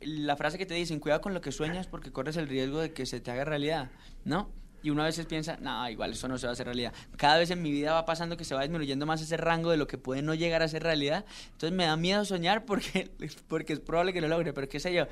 la 0.02 0.36
frase 0.36 0.58
que 0.58 0.66
te 0.66 0.74
dicen, 0.74 1.00
cuidado 1.00 1.22
con 1.22 1.34
lo 1.34 1.42
que 1.42 1.52
sueñas 1.52 1.88
porque 1.88 2.12
corres 2.12 2.38
el 2.38 2.48
riesgo 2.48 2.80
de 2.80 2.94
que 2.94 3.06
se 3.06 3.20
te 3.20 3.32
haga 3.32 3.46
realidad, 3.46 3.92
¿no? 4.26 4.50
Y 4.84 4.92
uno 4.92 5.02
a 5.02 5.06
veces 5.06 5.26
piensa, 5.26 5.58
no, 5.58 5.90
igual 5.90 6.12
eso 6.12 6.28
no 6.28 6.38
se 6.38 6.46
va 6.46 6.52
a 6.52 6.54
hacer 6.54 6.68
realidad. 6.68 6.94
Cada 7.18 7.38
vez 7.38 7.50
en 7.50 7.62
mi 7.62 7.72
vida 7.72 7.94
va 7.94 8.06
pasando 8.06 8.38
que 8.38 8.46
se 8.46 8.54
va 8.54 8.62
disminuyendo 8.62 9.06
más 9.06 9.22
ese 9.22 9.36
rango 9.36 9.72
de 9.72 9.78
lo 9.78 9.88
que 9.88 9.98
puede 9.98 10.22
no 10.22 10.34
llegar 10.36 10.62
a 10.62 10.68
ser 10.68 10.84
realidad. 10.84 11.26
Entonces 11.52 11.76
me 11.76 11.86
da 11.86 11.98
miedo 11.98 12.24
soñar 12.26 12.66
porque, 12.66 13.10
porque 13.48 13.74
es 13.74 13.80
probable 13.80 14.13
que 14.13 14.22
lo 14.22 14.28
logre. 14.28 14.54
Pero 14.54 14.70
qué 14.70 14.80
sé 14.80 14.94
yo, 14.94 15.08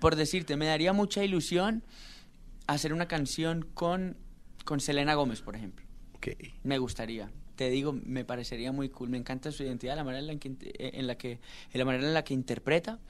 por 0.00 0.14
decirte, 0.14 0.56
me 0.56 0.66
daría 0.66 0.92
mucha 0.92 1.24
ilusión 1.24 1.82
hacer 2.66 2.92
una 2.92 3.08
canción 3.08 3.66
con, 3.74 4.16
con 4.64 4.80
Selena 4.80 5.14
Gómez, 5.14 5.42
por 5.42 5.56
ejemplo. 5.56 5.84
Okay. 6.16 6.54
Me 6.62 6.78
gustaría 6.78 7.30
te 7.58 7.70
digo, 7.70 7.92
me 7.92 8.24
parecería 8.24 8.70
muy 8.70 8.88
cool. 8.88 9.08
Me 9.08 9.18
encanta 9.18 9.50
su 9.50 9.64
identidad, 9.64 9.96
la 9.96 10.04
manera 10.04 10.20
en 10.20 10.28
la 10.28 10.38
que, 10.38 10.56
en 10.78 11.06
la 11.08 11.18
que, 11.18 11.32
en 11.32 11.78
la 11.78 11.84
manera 11.84 12.06
en 12.06 12.14
la 12.14 12.22
que 12.22 12.32
interpreta 12.32 13.00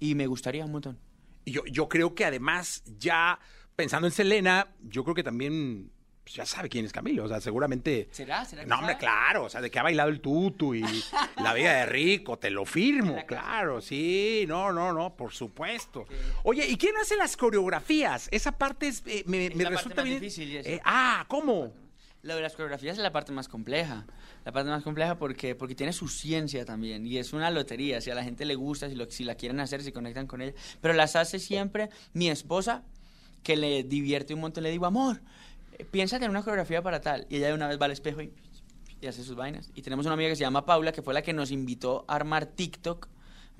y 0.00 0.14
me 0.14 0.26
gustaría 0.26 0.64
un 0.64 0.72
montón. 0.72 0.98
Yo, 1.46 1.64
yo 1.66 1.88
creo 1.88 2.14
que 2.14 2.24
además 2.24 2.82
ya 2.98 3.38
pensando 3.76 4.06
en 4.06 4.12
Selena, 4.12 4.68
yo 4.82 5.02
creo 5.04 5.14
que 5.14 5.22
también 5.22 5.90
pues, 6.24 6.34
ya 6.34 6.44
sabe 6.44 6.68
quién 6.68 6.84
es 6.84 6.92
Camilo. 6.92 7.24
O 7.24 7.28
sea, 7.28 7.40
seguramente. 7.40 8.08
¿Será? 8.10 8.44
¿Será 8.44 8.62
que 8.64 8.68
No, 8.68 8.76
hombre, 8.76 8.94
sabe? 8.94 9.00
claro. 9.00 9.44
O 9.44 9.48
sea, 9.48 9.60
de 9.62 9.70
que 9.70 9.78
ha 9.78 9.82
bailado 9.82 10.10
el 10.10 10.20
tutu 10.20 10.74
y 10.74 10.82
la 11.42 11.54
vida 11.54 11.72
de 11.74 11.86
rico, 11.86 12.38
te 12.38 12.50
lo 12.50 12.64
firmo. 12.66 13.24
Claro, 13.26 13.80
sí. 13.80 14.44
No, 14.46 14.72
no, 14.72 14.92
no, 14.92 15.16
por 15.16 15.32
supuesto. 15.32 16.04
Oye, 16.42 16.66
¿y 16.66 16.76
quién 16.76 16.96
hace 16.98 17.16
las 17.16 17.36
coreografías? 17.36 18.28
Esa 18.30 18.52
parte 18.52 18.88
es, 18.88 19.02
eh, 19.06 19.22
me, 19.26 19.46
Es 19.46 19.54
me 19.56 19.64
la 19.64 19.70
parte 19.70 19.76
resulta 19.76 20.02
más 20.02 20.04
bien. 20.04 20.20
difícil, 20.20 20.50
y. 20.50 20.56
Eh, 20.58 20.80
ah, 20.84 21.24
¿cómo? 21.28 21.72
Lo 22.22 22.34
de 22.34 22.42
las 22.42 22.52
coreografías 22.54 22.96
es 22.96 23.02
la 23.02 23.12
parte 23.12 23.32
más 23.32 23.48
compleja. 23.48 24.04
La 24.44 24.52
parte 24.52 24.70
más 24.70 24.82
compleja 24.82 25.16
porque, 25.18 25.54
porque 25.54 25.74
tiene 25.74 25.92
su 25.92 26.08
ciencia 26.08 26.64
también. 26.64 27.06
Y 27.06 27.18
es 27.18 27.32
una 27.32 27.50
lotería. 27.50 28.00
Si 28.00 28.10
a 28.10 28.14
la 28.14 28.24
gente 28.24 28.44
le 28.44 28.56
gusta, 28.56 28.88
si, 28.88 28.96
si 29.10 29.24
la 29.24 29.36
quieren 29.36 29.60
hacer, 29.60 29.82
si 29.82 29.92
conectan 29.92 30.26
con 30.26 30.42
ella. 30.42 30.54
Pero 30.80 30.94
las 30.94 31.14
hace 31.14 31.38
siempre 31.38 31.90
mi 32.12 32.28
esposa, 32.28 32.82
que 33.42 33.56
le 33.56 33.84
divierte 33.84 34.34
un 34.34 34.40
montón. 34.40 34.64
Le 34.64 34.70
digo, 34.70 34.86
amor, 34.86 35.20
piénsate 35.90 36.24
en 36.24 36.30
una 36.30 36.42
coreografía 36.42 36.82
para 36.82 37.00
tal. 37.00 37.26
Y 37.30 37.36
ella 37.36 37.48
de 37.48 37.54
una 37.54 37.68
vez 37.68 37.80
va 37.80 37.86
al 37.86 37.92
espejo 37.92 38.20
y, 38.20 38.32
y 39.00 39.06
hace 39.06 39.22
sus 39.22 39.36
vainas. 39.36 39.70
Y 39.74 39.82
tenemos 39.82 40.04
una 40.06 40.14
amiga 40.14 40.30
que 40.30 40.36
se 40.36 40.40
llama 40.40 40.66
Paula, 40.66 40.90
que 40.90 41.02
fue 41.02 41.14
la 41.14 41.22
que 41.22 41.32
nos 41.32 41.52
invitó 41.52 42.04
a 42.08 42.16
armar 42.16 42.46
TikTok. 42.46 43.08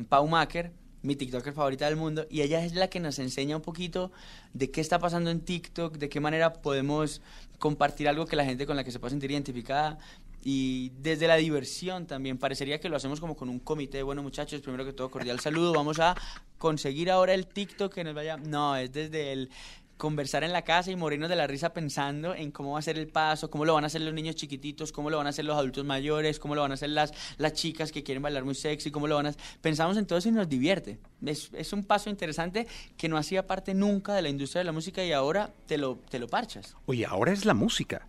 Pau 0.09 0.27
Macker, 0.27 0.73
mi 1.03 1.17
TikToker 1.17 1.53
favorita 1.53 1.87
del 1.87 1.97
mundo, 1.97 2.27
y 2.31 2.43
ella 2.43 2.65
es 2.65 2.75
la 2.75 2.89
que 2.89 3.01
nos 3.01 3.19
enseña 3.19 3.57
un 3.57 3.63
poquito 3.63 4.11
de 4.55 4.71
qué 4.71 4.81
está 4.81 4.99
pasando 4.99 5.31
en 5.31 5.41
TikTok, 5.41 5.97
de 5.97 6.09
qué 6.09 6.21
manera 6.21 6.53
podemos 6.55 7.21
compartir 7.59 8.09
algo 8.09 8.27
que 8.27 8.37
la 8.37 8.45
gente 8.45 8.67
con 8.67 8.77
la 8.77 8.85
que 8.85 8.91
se 8.91 8.99
pueda 8.99 9.11
sentir 9.11 9.31
identificada. 9.31 9.99
Y 10.45 10.93
desde 11.01 11.27
la 11.27 11.37
diversión 11.37 12.07
también, 12.07 12.39
parecería 12.39 12.79
que 12.79 12.89
lo 12.89 12.97
hacemos 12.97 13.21
como 13.21 13.37
con 13.37 13.49
un 13.49 13.59
comité. 13.59 14.03
Bueno, 14.03 14.23
muchachos, 14.23 14.61
primero 14.61 14.85
que 14.85 14.93
todo, 14.93 15.11
cordial 15.11 15.41
saludo. 15.41 15.73
Vamos 15.73 15.99
a 15.99 16.15
conseguir 16.59 17.11
ahora 17.11 17.35
el 17.35 17.47
TikTok 17.47 17.93
que 17.93 18.05
nos 18.05 18.15
vaya. 18.15 18.37
No, 18.37 18.77
es 18.77 18.93
desde 18.93 19.33
el 19.33 19.51
conversar 19.99 20.45
en 20.45 20.53
la 20.53 20.63
casa 20.63 20.91
y 20.91 20.97
morirnos 20.97 21.29
de 21.29 21.37
la 21.37 21.47
risa 21.47 21.75
pensando 21.75 22.35
en 22.35 22.51
cómo 22.51 22.73
va 22.73 22.79
a 22.79 22.83
ser 22.83 22.97
el 22.99 23.09
paso, 23.09 23.51
cómo 23.51 23.65
lo 23.65 23.75
van 23.75 23.85
a 23.85 23.89
hacer 23.89 24.01
los 24.01 24.15
niños 24.15 24.37
chiquititos, 24.37 24.93
cómo 24.93 25.11
lo 25.11 25.19
van 25.19 25.27
a 25.27 25.31
hacer 25.31 25.45
los 25.45 25.57
adultos 25.57 25.85
mayores, 25.85 26.39
cómo 26.39 26.55
lo 26.55 26.63
van 26.63 26.71
a 26.71 26.75
hacer 26.75 26.91
las, 26.91 27.13
las 27.37 27.53
chicas 27.53 27.93
que 27.93 28.03
quieren 28.03 28.23
bailar 28.23 28.45
muy 28.45 28.55
sexy, 28.55 28.91
cómo 28.91 29.07
lo 29.07 29.17
van 29.17 29.27
a 29.27 29.35
Pensamos 29.61 29.97
en 29.97 30.07
todo 30.07 30.19
eso 30.19 30.29
y 30.29 30.33
nos 30.33 30.49
divierte. 30.49 30.99
Es, 31.25 31.51
es 31.53 31.73
un 31.73 31.85
paso 31.85 32.09
interesante 32.09 32.67
que 32.97 33.09
no 33.09 33.19
hacía 33.19 33.47
parte 33.47 33.75
nunca 33.75 34.15
de 34.15 34.23
la 34.23 34.29
industria 34.29 34.61
de 34.61 34.65
la 34.65 34.73
música 34.73 35.05
y 35.05 35.13
ahora 35.13 35.53
te 35.67 35.77
lo, 35.77 35.97
te 36.09 36.19
lo 36.19 36.29
parchas. 36.29 36.77
Oye, 36.87 37.05
ahora 37.05 37.33
es 37.33 37.45
la 37.45 37.55
música. 37.55 38.07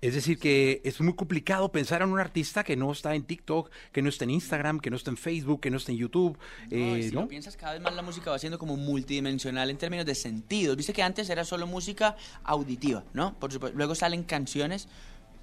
Es 0.00 0.14
decir, 0.14 0.38
que 0.38 0.80
es 0.84 1.00
muy 1.00 1.14
complicado 1.14 1.72
pensar 1.72 2.02
en 2.02 2.10
un 2.10 2.20
artista 2.20 2.62
que 2.62 2.76
no 2.76 2.92
está 2.92 3.14
en 3.14 3.24
TikTok, 3.24 3.70
que 3.92 4.00
no 4.00 4.08
está 4.08 4.24
en 4.24 4.30
Instagram, 4.30 4.78
que 4.78 4.90
no 4.90 4.96
está 4.96 5.10
en 5.10 5.16
Facebook, 5.16 5.60
que 5.60 5.70
no 5.70 5.76
está 5.76 5.90
en 5.90 5.98
YouTube. 5.98 6.38
No, 6.70 6.96
eh, 6.96 7.02
si 7.02 7.14
¿no? 7.14 7.22
lo 7.22 7.28
piensas, 7.28 7.56
cada 7.56 7.72
vez 7.72 7.82
más 7.82 7.94
la 7.94 8.02
música 8.02 8.30
va 8.30 8.38
siendo 8.38 8.58
como 8.58 8.76
multidimensional 8.76 9.70
en 9.70 9.76
términos 9.76 10.06
de 10.06 10.14
sentidos. 10.14 10.76
Viste 10.76 10.92
que 10.92 11.02
antes 11.02 11.28
era 11.30 11.44
solo 11.44 11.66
música 11.66 12.16
auditiva, 12.44 13.04
¿no? 13.12 13.34
Por 13.34 13.52
supuesto. 13.52 13.76
Luego 13.76 13.94
salen 13.96 14.22
canciones 14.22 14.88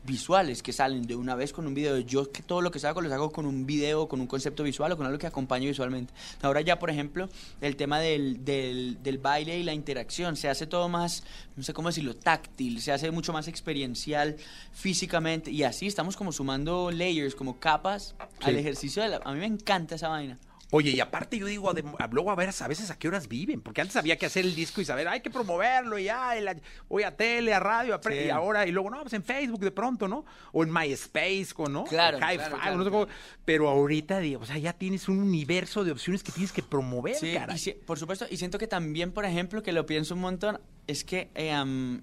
visuales 0.05 0.61
que 0.61 0.71
salen 0.73 1.05
de 1.07 1.15
una 1.15 1.35
vez 1.35 1.51
con 1.51 1.67
un 1.67 1.73
video. 1.73 1.97
Yo 1.99 2.31
que 2.31 2.43
todo 2.43 2.61
lo 2.61 2.71
que 2.71 2.85
hago 2.85 3.01
los 3.01 3.11
hago 3.11 3.31
con 3.31 3.45
un 3.45 3.65
video, 3.65 4.07
con 4.07 4.21
un 4.21 4.27
concepto 4.27 4.63
visual 4.63 4.91
o 4.91 4.97
con 4.97 5.05
algo 5.05 5.17
que 5.17 5.27
acompañe 5.27 5.65
visualmente. 5.67 6.13
Ahora 6.41 6.61
ya, 6.61 6.79
por 6.79 6.89
ejemplo, 6.89 7.29
el 7.61 7.75
tema 7.75 7.99
del, 7.99 8.45
del, 8.45 9.01
del 9.01 9.17
baile 9.17 9.57
y 9.59 9.63
la 9.63 9.73
interacción 9.73 10.35
se 10.35 10.49
hace 10.49 10.67
todo 10.67 10.89
más, 10.89 11.23
no 11.55 11.63
sé 11.63 11.73
cómo 11.73 11.89
decirlo, 11.89 12.15
táctil, 12.15 12.81
se 12.81 12.91
hace 12.91 13.11
mucho 13.11 13.33
más 13.33 13.47
experiencial 13.47 14.37
físicamente 14.73 15.51
y 15.51 15.63
así 15.63 15.87
estamos 15.87 16.15
como 16.15 16.31
sumando 16.31 16.91
layers, 16.91 17.35
como 17.35 17.59
capas 17.59 18.15
al 18.41 18.55
ejercicio 18.55 19.01
de 19.01 19.09
la... 19.09 19.21
A 19.23 19.33
mí 19.33 19.39
me 19.39 19.45
encanta 19.45 19.95
esa 19.95 20.09
vaina. 20.09 20.37
Oye, 20.75 20.91
y 20.91 20.99
aparte 20.99 21.39
yo 21.39 21.45
digo, 21.45 21.71
adem- 21.71 21.95
a- 21.97 22.07
luego 22.07 22.31
a 22.31 22.35
ver 22.35 22.49
a 22.59 22.67
veces 22.67 22.91
a 22.91 22.99
qué 22.99 23.07
horas 23.07 23.29
viven, 23.29 23.61
porque 23.61 23.79
antes 23.79 23.95
había 23.95 24.17
que 24.17 24.25
hacer 24.25 24.43
el 24.43 24.53
disco 24.55 24.81
y 24.81 24.85
saber, 24.85 25.07
hay 25.07 25.21
que 25.21 25.29
promoverlo 25.29 25.97
y 25.97 26.03
ya, 26.05 26.33
voy 26.89 27.03
a 27.03 27.15
tele, 27.15 27.53
a 27.53 27.61
radio, 27.61 27.95
a 27.95 28.01
Sí. 28.03 28.13
y 28.25 28.29
ahora, 28.29 28.67
y 28.67 28.71
luego, 28.71 28.89
no, 28.89 29.01
pues 29.01 29.13
en 29.13 29.23
Facebook 29.23 29.61
de 29.61 29.71
pronto, 29.71 30.09
¿no? 30.09 30.25
O 30.51 30.63
en 30.63 30.73
MySpace, 30.73 31.53
¿no? 31.69 31.85
Claro, 31.85 32.17
claro, 32.17 32.57
claro, 32.57 32.77
no 32.77 32.83
sé 32.83 32.89
cómo. 32.89 33.05
claro. 33.05 33.19
Pero 33.45 33.69
ahorita, 33.69 34.19
digo, 34.19 34.41
o 34.41 34.45
sea, 34.45 34.57
ya 34.57 34.73
tienes 34.73 35.07
un 35.07 35.19
universo 35.19 35.83
de 35.85 35.91
opciones 35.91 36.23
que 36.23 36.33
tienes 36.33 36.51
que 36.51 36.61
promover, 36.61 37.15
Sí, 37.15 37.33
caray. 37.33 37.55
y 37.55 37.59
si- 37.59 37.71
por 37.71 37.97
supuesto, 37.97 38.25
y 38.29 38.35
siento 38.35 38.57
que 38.57 38.67
también, 38.67 39.13
por 39.13 39.23
ejemplo, 39.23 39.63
que 39.63 39.71
lo 39.71 39.85
pienso 39.85 40.13
un 40.15 40.21
montón, 40.21 40.59
es 40.87 41.05
que 41.05 41.29
eh, 41.35 41.51
am, 41.51 42.01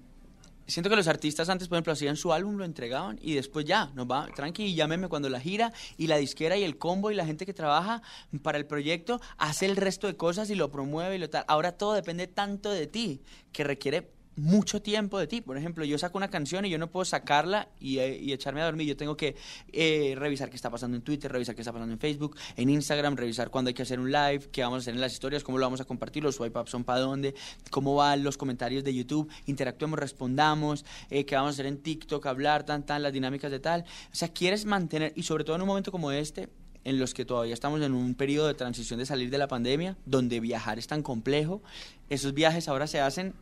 siento 0.67 0.89
que 0.89 0.95
los 0.95 1.07
artistas 1.07 1.49
antes, 1.49 1.67
por 1.67 1.77
ejemplo, 1.77 1.93
hacían 1.93 2.15
su 2.15 2.33
álbum, 2.33 2.55
lo 2.57 2.65
entregaban 2.65 3.19
y 3.21 3.33
después 3.33 3.65
ya, 3.65 3.91
nos 3.95 4.09
va, 4.09 4.27
tranqui, 4.35 4.63
y 4.63 4.75
llámeme 4.75 5.07
cuando 5.07 5.29
la 5.29 5.39
gira 5.39 5.73
y 5.97 6.07
la 6.07 6.17
disquera 6.17 6.57
y 6.57 6.63
el 6.63 6.77
combo 6.77 7.11
y 7.11 7.15
la 7.15 7.25
gente 7.25 7.45
que 7.45 7.53
trabaja 7.53 8.01
para 8.41 8.57
el 8.57 8.65
proyecto 8.65 9.21
hace 9.37 9.65
el 9.65 9.75
resto 9.75 10.07
de 10.07 10.15
cosas 10.15 10.49
y 10.49 10.55
lo 10.55 10.71
promueve 10.71 11.15
y 11.15 11.19
lo 11.19 11.29
tal. 11.29 11.45
Ahora 11.47 11.73
todo 11.73 11.93
depende 11.93 12.27
tanto 12.27 12.71
de 12.71 12.87
ti 12.87 13.21
que 13.51 13.63
requiere 13.63 14.12
mucho 14.35 14.81
tiempo 14.81 15.19
de 15.19 15.27
ti. 15.27 15.41
Por 15.41 15.57
ejemplo, 15.57 15.85
yo 15.85 15.97
saco 15.97 16.17
una 16.17 16.29
canción 16.29 16.65
y 16.65 16.69
yo 16.69 16.77
no 16.77 16.89
puedo 16.89 17.05
sacarla 17.05 17.69
y, 17.79 17.99
eh, 17.99 18.33
echarme 18.33 18.61
a 18.61 18.65
dormir. 18.65 18.87
Yo 18.87 18.97
tengo 18.97 19.15
que 19.15 19.35
eh, 19.71 20.15
revisar 20.17 20.49
qué 20.49 20.55
está 20.55 20.69
pasando 20.69 20.97
en 20.97 21.03
Twitter, 21.03 21.31
revisar 21.31 21.55
qué 21.55 21.61
está 21.61 21.71
pasando 21.71 21.93
en 21.93 21.99
Facebook, 21.99 22.35
en 22.55 22.69
Instagram, 22.69 23.15
revisar 23.15 23.49
cuándo 23.49 23.69
hay 23.69 23.73
que 23.73 23.83
hacer 23.83 23.99
un 23.99 24.11
live, 24.11 24.49
qué 24.51 24.63
vamos 24.63 24.77
a 24.77 24.79
hacer 24.81 24.95
en 24.95 25.01
las 25.01 25.13
historias, 25.13 25.43
cómo 25.43 25.57
lo 25.57 25.65
vamos 25.65 25.81
a 25.81 25.85
compartir, 25.85 26.23
los 26.23 26.35
swipe 26.35 26.59
ups 26.59 26.71
son 26.71 26.83
para 26.83 26.99
dónde, 26.99 27.35
cómo 27.69 27.95
van 27.95 28.23
los 28.23 28.37
comentarios 28.37 28.83
de 28.83 28.93
YouTube, 28.93 29.29
interactuemos, 29.45 29.99
respondamos, 29.99 30.85
eh, 31.09 31.25
qué 31.25 31.35
vamos 31.35 31.49
a 31.49 31.53
hacer 31.53 31.65
en 31.67 31.77
TikTok, 31.77 32.25
hablar, 32.25 32.63
tan, 32.65 32.85
tan, 32.85 33.03
las 33.03 33.13
dinámicas 33.13 33.51
de 33.51 33.59
tal. 33.59 33.85
O 34.11 34.15
sea, 34.15 34.29
quieres 34.29 34.65
mantener, 34.65 35.13
y 35.15 35.23
sobre 35.23 35.43
todo 35.43 35.55
en 35.55 35.61
un 35.61 35.67
momento 35.67 35.91
como 35.91 36.11
este, 36.11 36.49
en 36.83 36.99
los 36.99 37.13
que 37.13 37.25
todavía 37.25 37.53
estamos 37.53 37.81
en 37.81 37.93
un 37.93 38.15
periodo 38.15 38.47
de 38.47 38.53
transición 38.53 38.99
de 38.99 39.05
salir 39.05 39.29
de 39.29 39.37
la 39.37 39.47
pandemia, 39.47 39.97
donde 40.05 40.39
viajar 40.39 40.79
es 40.79 40.87
tan 40.87 41.01
complejo, 41.01 41.61
esos 42.09 42.33
viajes 42.33 42.67
ahora 42.67 42.87
se 42.87 42.99
hacen 42.99 43.33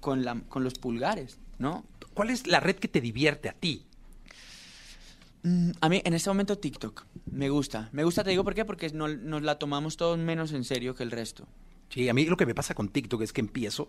con, 0.00 0.24
la, 0.24 0.40
con 0.48 0.64
los 0.64 0.74
pulgares, 0.74 1.38
¿no? 1.58 1.84
¿Cuál 2.14 2.30
es 2.30 2.46
la 2.46 2.60
red 2.60 2.76
que 2.76 2.88
te 2.88 3.00
divierte 3.00 3.48
a 3.48 3.52
ti? 3.52 3.84
Mm, 5.42 5.70
A 5.80 5.88
mí 5.88 6.02
en 6.04 6.14
este 6.14 6.30
momento 6.30 6.58
TikTok 6.58 7.04
me 7.30 7.48
gusta. 7.48 7.88
Me 7.92 8.04
gusta, 8.04 8.24
te 8.24 8.30
digo 8.30 8.44
por 8.44 8.54
qué, 8.54 8.64
porque 8.64 8.90
no- 8.90 9.08
nos 9.08 9.42
la 9.42 9.58
tomamos 9.58 9.96
todos 9.96 10.18
menos 10.18 10.52
en 10.52 10.64
serio 10.64 10.94
que 10.94 11.02
el 11.04 11.10
resto. 11.10 11.46
Sí, 11.90 12.08
a 12.08 12.14
mí 12.14 12.24
lo 12.26 12.36
que 12.36 12.46
me 12.46 12.54
pasa 12.54 12.74
con 12.74 12.88
TikTok 12.88 13.22
es 13.22 13.32
que 13.32 13.40
empiezo 13.40 13.88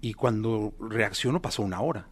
y 0.00 0.14
cuando 0.14 0.74
reacciono 0.80 1.40
pasó 1.40 1.62
una 1.62 1.80
hora. 1.80 2.08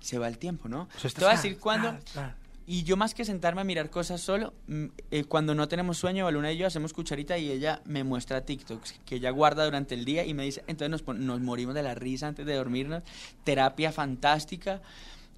Se 0.00 0.18
va 0.18 0.28
el 0.28 0.38
tiempo, 0.38 0.68
¿no? 0.68 0.82
O 0.82 0.98
sea, 0.98 1.08
estás- 1.08 1.14
te 1.14 1.20
voy 1.20 1.28
a 1.28 1.32
ah, 1.32 1.36
decir 1.42 1.58
cuándo. 1.58 1.88
ah, 1.88 1.98
ah. 2.16 2.34
Y 2.70 2.82
yo 2.82 2.98
más 2.98 3.14
que 3.14 3.24
sentarme 3.24 3.62
a 3.62 3.64
mirar 3.64 3.88
cosas 3.88 4.20
solo, 4.20 4.52
mm, 4.66 4.84
eh, 5.10 5.24
cuando 5.24 5.54
no 5.54 5.68
tenemos 5.68 5.96
sueño, 5.96 6.26
Baluna 6.26 6.52
y 6.52 6.58
yo 6.58 6.66
hacemos 6.66 6.92
cucharita 6.92 7.38
y 7.38 7.50
ella 7.50 7.80
me 7.86 8.04
muestra 8.04 8.44
TikToks 8.44 8.96
que 9.06 9.14
ella 9.16 9.30
guarda 9.30 9.64
durante 9.64 9.94
el 9.94 10.04
día 10.04 10.26
y 10.26 10.34
me 10.34 10.44
dice, 10.44 10.62
entonces 10.66 10.90
nos, 10.90 11.00
pon- 11.00 11.24
nos 11.24 11.40
morimos 11.40 11.74
de 11.74 11.82
la 11.82 11.94
risa 11.94 12.28
antes 12.28 12.44
de 12.44 12.54
dormirnos. 12.54 13.02
Terapia 13.42 13.90
fantástica. 13.90 14.82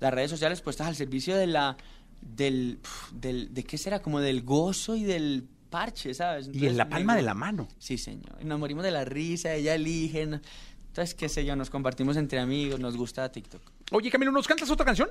Las 0.00 0.12
redes 0.12 0.28
sociales 0.30 0.60
puestas 0.60 0.88
al 0.88 0.96
servicio 0.96 1.36
de 1.36 1.46
la... 1.46 1.76
Del, 2.20 2.80
del, 3.12 3.54
¿De 3.54 3.62
qué 3.62 3.78
será? 3.78 4.02
Como 4.02 4.18
del 4.20 4.42
gozo 4.42 4.96
y 4.96 5.04
del 5.04 5.46
parche, 5.70 6.12
¿sabes? 6.14 6.46
Y 6.46 6.48
en 6.50 6.54
Entonces, 6.56 6.76
la 6.78 6.88
palma 6.88 7.14
de 7.14 7.22
la 7.22 7.34
mano. 7.34 7.68
Sí, 7.78 7.96
señor. 7.96 8.44
Nos 8.44 8.58
morimos 8.58 8.82
de 8.84 8.90
la 8.90 9.04
risa, 9.04 9.54
ella 9.54 9.76
elige. 9.76 10.22
Entonces, 10.22 11.14
qué 11.14 11.28
sé 11.28 11.44
yo, 11.44 11.54
nos 11.54 11.70
compartimos 11.70 12.16
entre 12.16 12.40
amigos, 12.40 12.80
nos 12.80 12.96
gusta 12.96 13.30
TikTok. 13.30 13.62
Oye, 13.92 14.10
Camilo, 14.10 14.32
¿nos 14.32 14.48
cantas 14.48 14.68
otra 14.68 14.84
canción? 14.84 15.10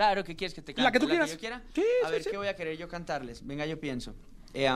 Claro, 0.00 0.24
¿qué 0.24 0.34
quieres 0.34 0.54
que 0.54 0.62
te 0.62 0.72
cante? 0.72 0.82
La 0.82 0.92
que 0.92 0.98
tú 0.98 1.06
quieras. 1.06 1.30
yo 1.30 1.38
quiera? 1.38 1.60
Sí, 1.74 1.84
a 2.02 2.06
sí, 2.06 2.12
ver, 2.12 2.22
sí. 2.22 2.30
¿qué 2.30 2.38
voy 2.38 2.48
a 2.48 2.56
querer 2.56 2.78
yo 2.78 2.88
cantarles? 2.88 3.46
Venga, 3.46 3.66
yo 3.66 3.78
pienso. 3.78 4.14
Eh, 4.54 4.66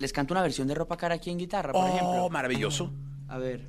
les 0.00 0.12
canto 0.12 0.34
una 0.34 0.42
versión 0.42 0.66
de 0.66 0.74
Ropa 0.74 0.96
Cara 0.96 1.14
aquí 1.14 1.30
en 1.30 1.38
guitarra, 1.38 1.70
por 1.72 1.84
oh, 1.84 1.86
ejemplo. 1.86 2.30
maravilloso. 2.30 2.92
A 3.28 3.38
ver. 3.38 3.68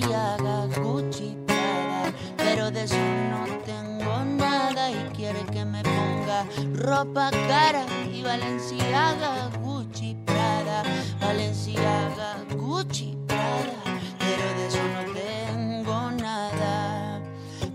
Gucci, 0.00 1.36
Prada. 1.46 2.12
Pero 2.36 2.70
de 2.70 2.84
eso 2.84 2.96
no 2.96 3.46
tengo 3.64 4.24
nada 4.24 4.90
y 4.90 5.10
quiere 5.16 5.40
que 5.52 5.64
me 5.64 5.82
ponga 5.82 6.46
ropa 6.74 7.30
cara. 7.30 7.84
Y 8.12 8.22
Valenciaga, 8.22 9.50
Gucci, 9.60 10.16
Prada. 10.24 10.82
Valenciaga, 11.20 12.44
Gucci, 12.56 13.16
Prada. 13.26 13.74
Pero 14.18 14.44
de 14.58 14.66
eso 14.68 14.82
no 14.94 15.12
tengo 15.12 16.10
nada. 16.12 17.20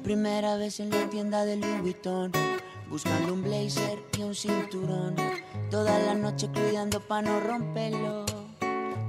Primera 0.03 0.55
vez 0.57 0.79
en 0.79 0.89
la 0.89 1.09
tienda 1.09 1.45
de 1.45 1.57
Louis 1.57 1.81
Vuitton, 1.81 2.31
buscando 2.89 3.33
un 3.33 3.43
blazer 3.43 3.99
y 4.17 4.23
un 4.23 4.35
cinturón. 4.35 5.15
Toda 5.69 5.97
la 5.99 6.13
noche 6.13 6.49
cuidando 6.53 6.99
pa' 6.99 7.21
no 7.21 7.39
romperlo. 7.39 8.22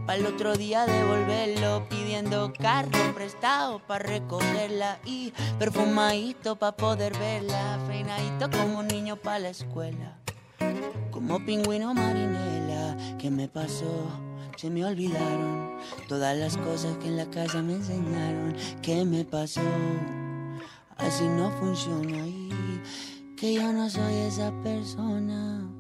Pa' 0.06 0.16
el 0.16 0.26
otro 0.26 0.54
día 0.54 0.84
devolverlo, 0.84 1.88
pidiendo 1.88 2.52
carro 2.52 3.14
prestado 3.14 3.78
pa' 3.78 3.98
recogerla 3.98 4.98
y 5.06 5.32
perfumadito 5.58 6.56
pa' 6.56 6.76
poder 6.76 7.16
verla, 7.18 7.78
peinadito 7.88 8.50
como 8.50 8.80
un 8.80 8.88
niño 8.88 9.16
pa' 9.16 9.38
la 9.38 9.48
escuela. 9.48 10.18
Como 11.10 11.42
pingüino 11.46 11.94
marinela, 11.94 12.96
¿qué 13.18 13.30
me 13.30 13.48
pasó? 13.48 14.06
Se 14.56 14.68
me 14.68 14.84
olvidaron 14.84 15.78
todas 16.06 16.36
las 16.36 16.58
cosas 16.58 16.98
que 16.98 17.08
en 17.08 17.16
la 17.16 17.30
casa 17.30 17.62
me 17.62 17.72
enseñaron. 17.72 18.54
¿Qué 18.82 19.06
me 19.06 19.24
pasó? 19.24 19.62
Así 20.98 21.24
no 21.24 21.50
funciona 21.52 22.26
y 22.26 22.50
que 23.38 23.54
yo 23.54 23.72
no 23.72 23.88
soy 23.88 24.14
esa 24.16 24.52
persona. 24.62 25.73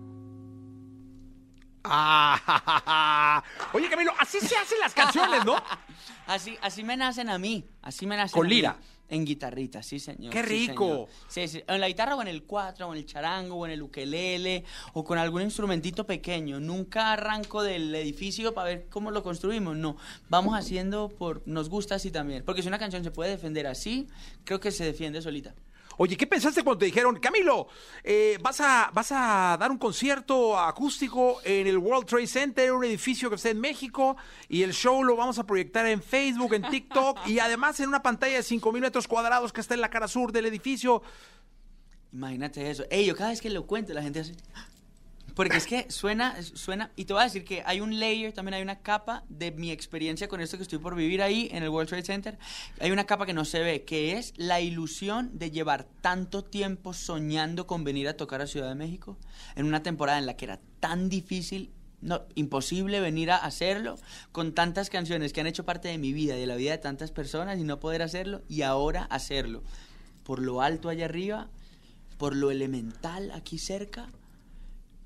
Ah, 1.84 3.42
oye, 3.72 3.88
Camilo, 3.90 4.12
así 4.18 4.40
se 4.40 4.56
hacen 4.56 4.78
las 4.80 4.94
canciones, 4.94 5.44
¿no? 5.44 5.56
Así, 6.26 6.56
así 6.62 6.82
me 6.82 6.96
nacen 6.96 7.28
a 7.28 7.36
mí, 7.36 7.66
así 7.82 8.06
me 8.06 8.16
nacen 8.16 8.32
Con 8.32 8.46
a 8.46 8.48
mí. 8.48 8.54
lira. 8.54 8.78
En 9.10 9.26
guitarrita, 9.26 9.82
sí, 9.82 10.00
señor. 10.00 10.32
¡Qué 10.32 10.42
sí, 10.42 10.68
rico! 10.68 11.06
señor. 11.28 11.48
Sí, 11.48 11.48
sí, 11.58 11.64
en 11.68 11.80
la 11.82 11.86
guitarra 11.88 12.16
o 12.16 12.22
en 12.22 12.28
el 12.28 12.44
cuatro, 12.44 12.88
o 12.88 12.92
en 12.94 12.98
el 13.00 13.04
charango, 13.04 13.56
o 13.56 13.66
en 13.66 13.72
el 13.72 13.82
ukelele, 13.82 14.64
o 14.94 15.04
con 15.04 15.18
algún 15.18 15.42
instrumentito 15.42 16.06
pequeño. 16.06 16.60
Nunca 16.60 17.12
arranco 17.12 17.62
del 17.62 17.94
edificio 17.94 18.54
para 18.54 18.68
ver 18.68 18.86
cómo 18.88 19.10
lo 19.10 19.22
construimos, 19.22 19.76
no. 19.76 19.98
Vamos 20.30 20.58
haciendo 20.58 21.10
por... 21.10 21.42
Nos 21.46 21.68
gusta 21.68 21.96
así 21.96 22.10
también. 22.10 22.42
Porque 22.46 22.62
si 22.62 22.68
una 22.68 22.78
canción 22.78 23.04
se 23.04 23.10
puede 23.10 23.32
defender 23.32 23.66
así, 23.66 24.08
creo 24.44 24.58
que 24.60 24.70
se 24.70 24.84
defiende 24.86 25.20
solita. 25.20 25.54
Oye, 25.96 26.16
¿qué 26.16 26.26
pensaste 26.26 26.62
cuando 26.62 26.80
te 26.80 26.86
dijeron, 26.86 27.18
Camilo, 27.20 27.68
eh, 28.02 28.38
vas, 28.42 28.60
a, 28.60 28.90
vas 28.92 29.12
a 29.12 29.56
dar 29.58 29.70
un 29.70 29.78
concierto 29.78 30.58
acústico 30.58 31.40
en 31.44 31.66
el 31.66 31.78
World 31.78 32.06
Trade 32.06 32.26
Center, 32.26 32.72
un 32.72 32.84
edificio 32.84 33.28
que 33.28 33.36
está 33.36 33.50
en 33.50 33.60
México, 33.60 34.16
y 34.48 34.62
el 34.62 34.72
show 34.72 35.04
lo 35.04 35.16
vamos 35.16 35.38
a 35.38 35.44
proyectar 35.44 35.86
en 35.86 36.02
Facebook, 36.02 36.54
en 36.54 36.62
TikTok, 36.62 37.26
y 37.26 37.38
además 37.38 37.78
en 37.80 37.88
una 37.88 38.02
pantalla 38.02 38.36
de 38.36 38.42
5.000 38.42 38.80
metros 38.80 39.06
cuadrados 39.06 39.52
que 39.52 39.60
está 39.60 39.74
en 39.74 39.80
la 39.80 39.90
cara 39.90 40.08
sur 40.08 40.32
del 40.32 40.46
edificio? 40.46 41.02
Imagínate 42.12 42.70
eso. 42.70 42.84
Ey, 42.90 43.06
yo 43.06 43.16
cada 43.16 43.30
vez 43.30 43.40
que 43.40 43.50
lo 43.50 43.66
cuento, 43.66 43.92
la 43.92 44.02
gente 44.02 44.20
hace... 44.20 44.34
Porque 45.34 45.56
es 45.56 45.66
que 45.66 45.90
suena, 45.90 46.40
suena, 46.42 46.92
y 46.94 47.06
te 47.06 47.12
voy 47.12 47.22
a 47.22 47.24
decir 47.24 47.44
que 47.44 47.62
hay 47.66 47.80
un 47.80 47.98
layer, 47.98 48.32
también 48.32 48.54
hay 48.54 48.62
una 48.62 48.80
capa 48.80 49.24
de 49.28 49.50
mi 49.50 49.72
experiencia 49.72 50.28
con 50.28 50.40
esto 50.40 50.56
que 50.56 50.62
estoy 50.62 50.78
por 50.78 50.94
vivir 50.94 51.22
ahí 51.22 51.48
en 51.52 51.64
el 51.64 51.70
World 51.70 51.88
Trade 51.88 52.04
Center. 52.04 52.38
Hay 52.80 52.92
una 52.92 53.04
capa 53.04 53.26
que 53.26 53.32
no 53.32 53.44
se 53.44 53.60
ve, 53.60 53.84
que 53.84 54.16
es 54.16 54.32
la 54.36 54.60
ilusión 54.60 55.36
de 55.36 55.50
llevar 55.50 55.88
tanto 56.00 56.44
tiempo 56.44 56.94
soñando 56.94 57.66
con 57.66 57.82
venir 57.82 58.06
a 58.06 58.16
tocar 58.16 58.42
a 58.42 58.46
Ciudad 58.46 58.68
de 58.68 58.76
México 58.76 59.18
en 59.56 59.66
una 59.66 59.82
temporada 59.82 60.18
en 60.18 60.26
la 60.26 60.36
que 60.36 60.44
era 60.44 60.60
tan 60.78 61.08
difícil 61.08 61.72
no, 62.00 62.22
imposible 62.34 63.00
venir 63.00 63.30
a 63.30 63.36
hacerlo 63.36 63.96
con 64.30 64.52
tantas 64.52 64.90
canciones 64.90 65.32
que 65.32 65.40
han 65.40 65.46
hecho 65.46 65.64
parte 65.64 65.88
de 65.88 65.98
mi 65.98 66.12
vida 66.12 66.36
y 66.36 66.40
de 66.40 66.46
la 66.46 66.54
vida 66.54 66.72
de 66.72 66.78
tantas 66.78 67.10
personas 67.10 67.58
y 67.58 67.64
no 67.64 67.80
poder 67.80 68.02
hacerlo 68.02 68.42
y 68.46 68.62
ahora 68.62 69.04
hacerlo. 69.04 69.62
Por 70.22 70.40
lo 70.40 70.60
alto 70.60 70.90
allá 70.90 71.06
arriba, 71.06 71.48
por 72.18 72.36
lo 72.36 72.50
elemental 72.50 73.30
aquí 73.32 73.58
cerca 73.58 74.10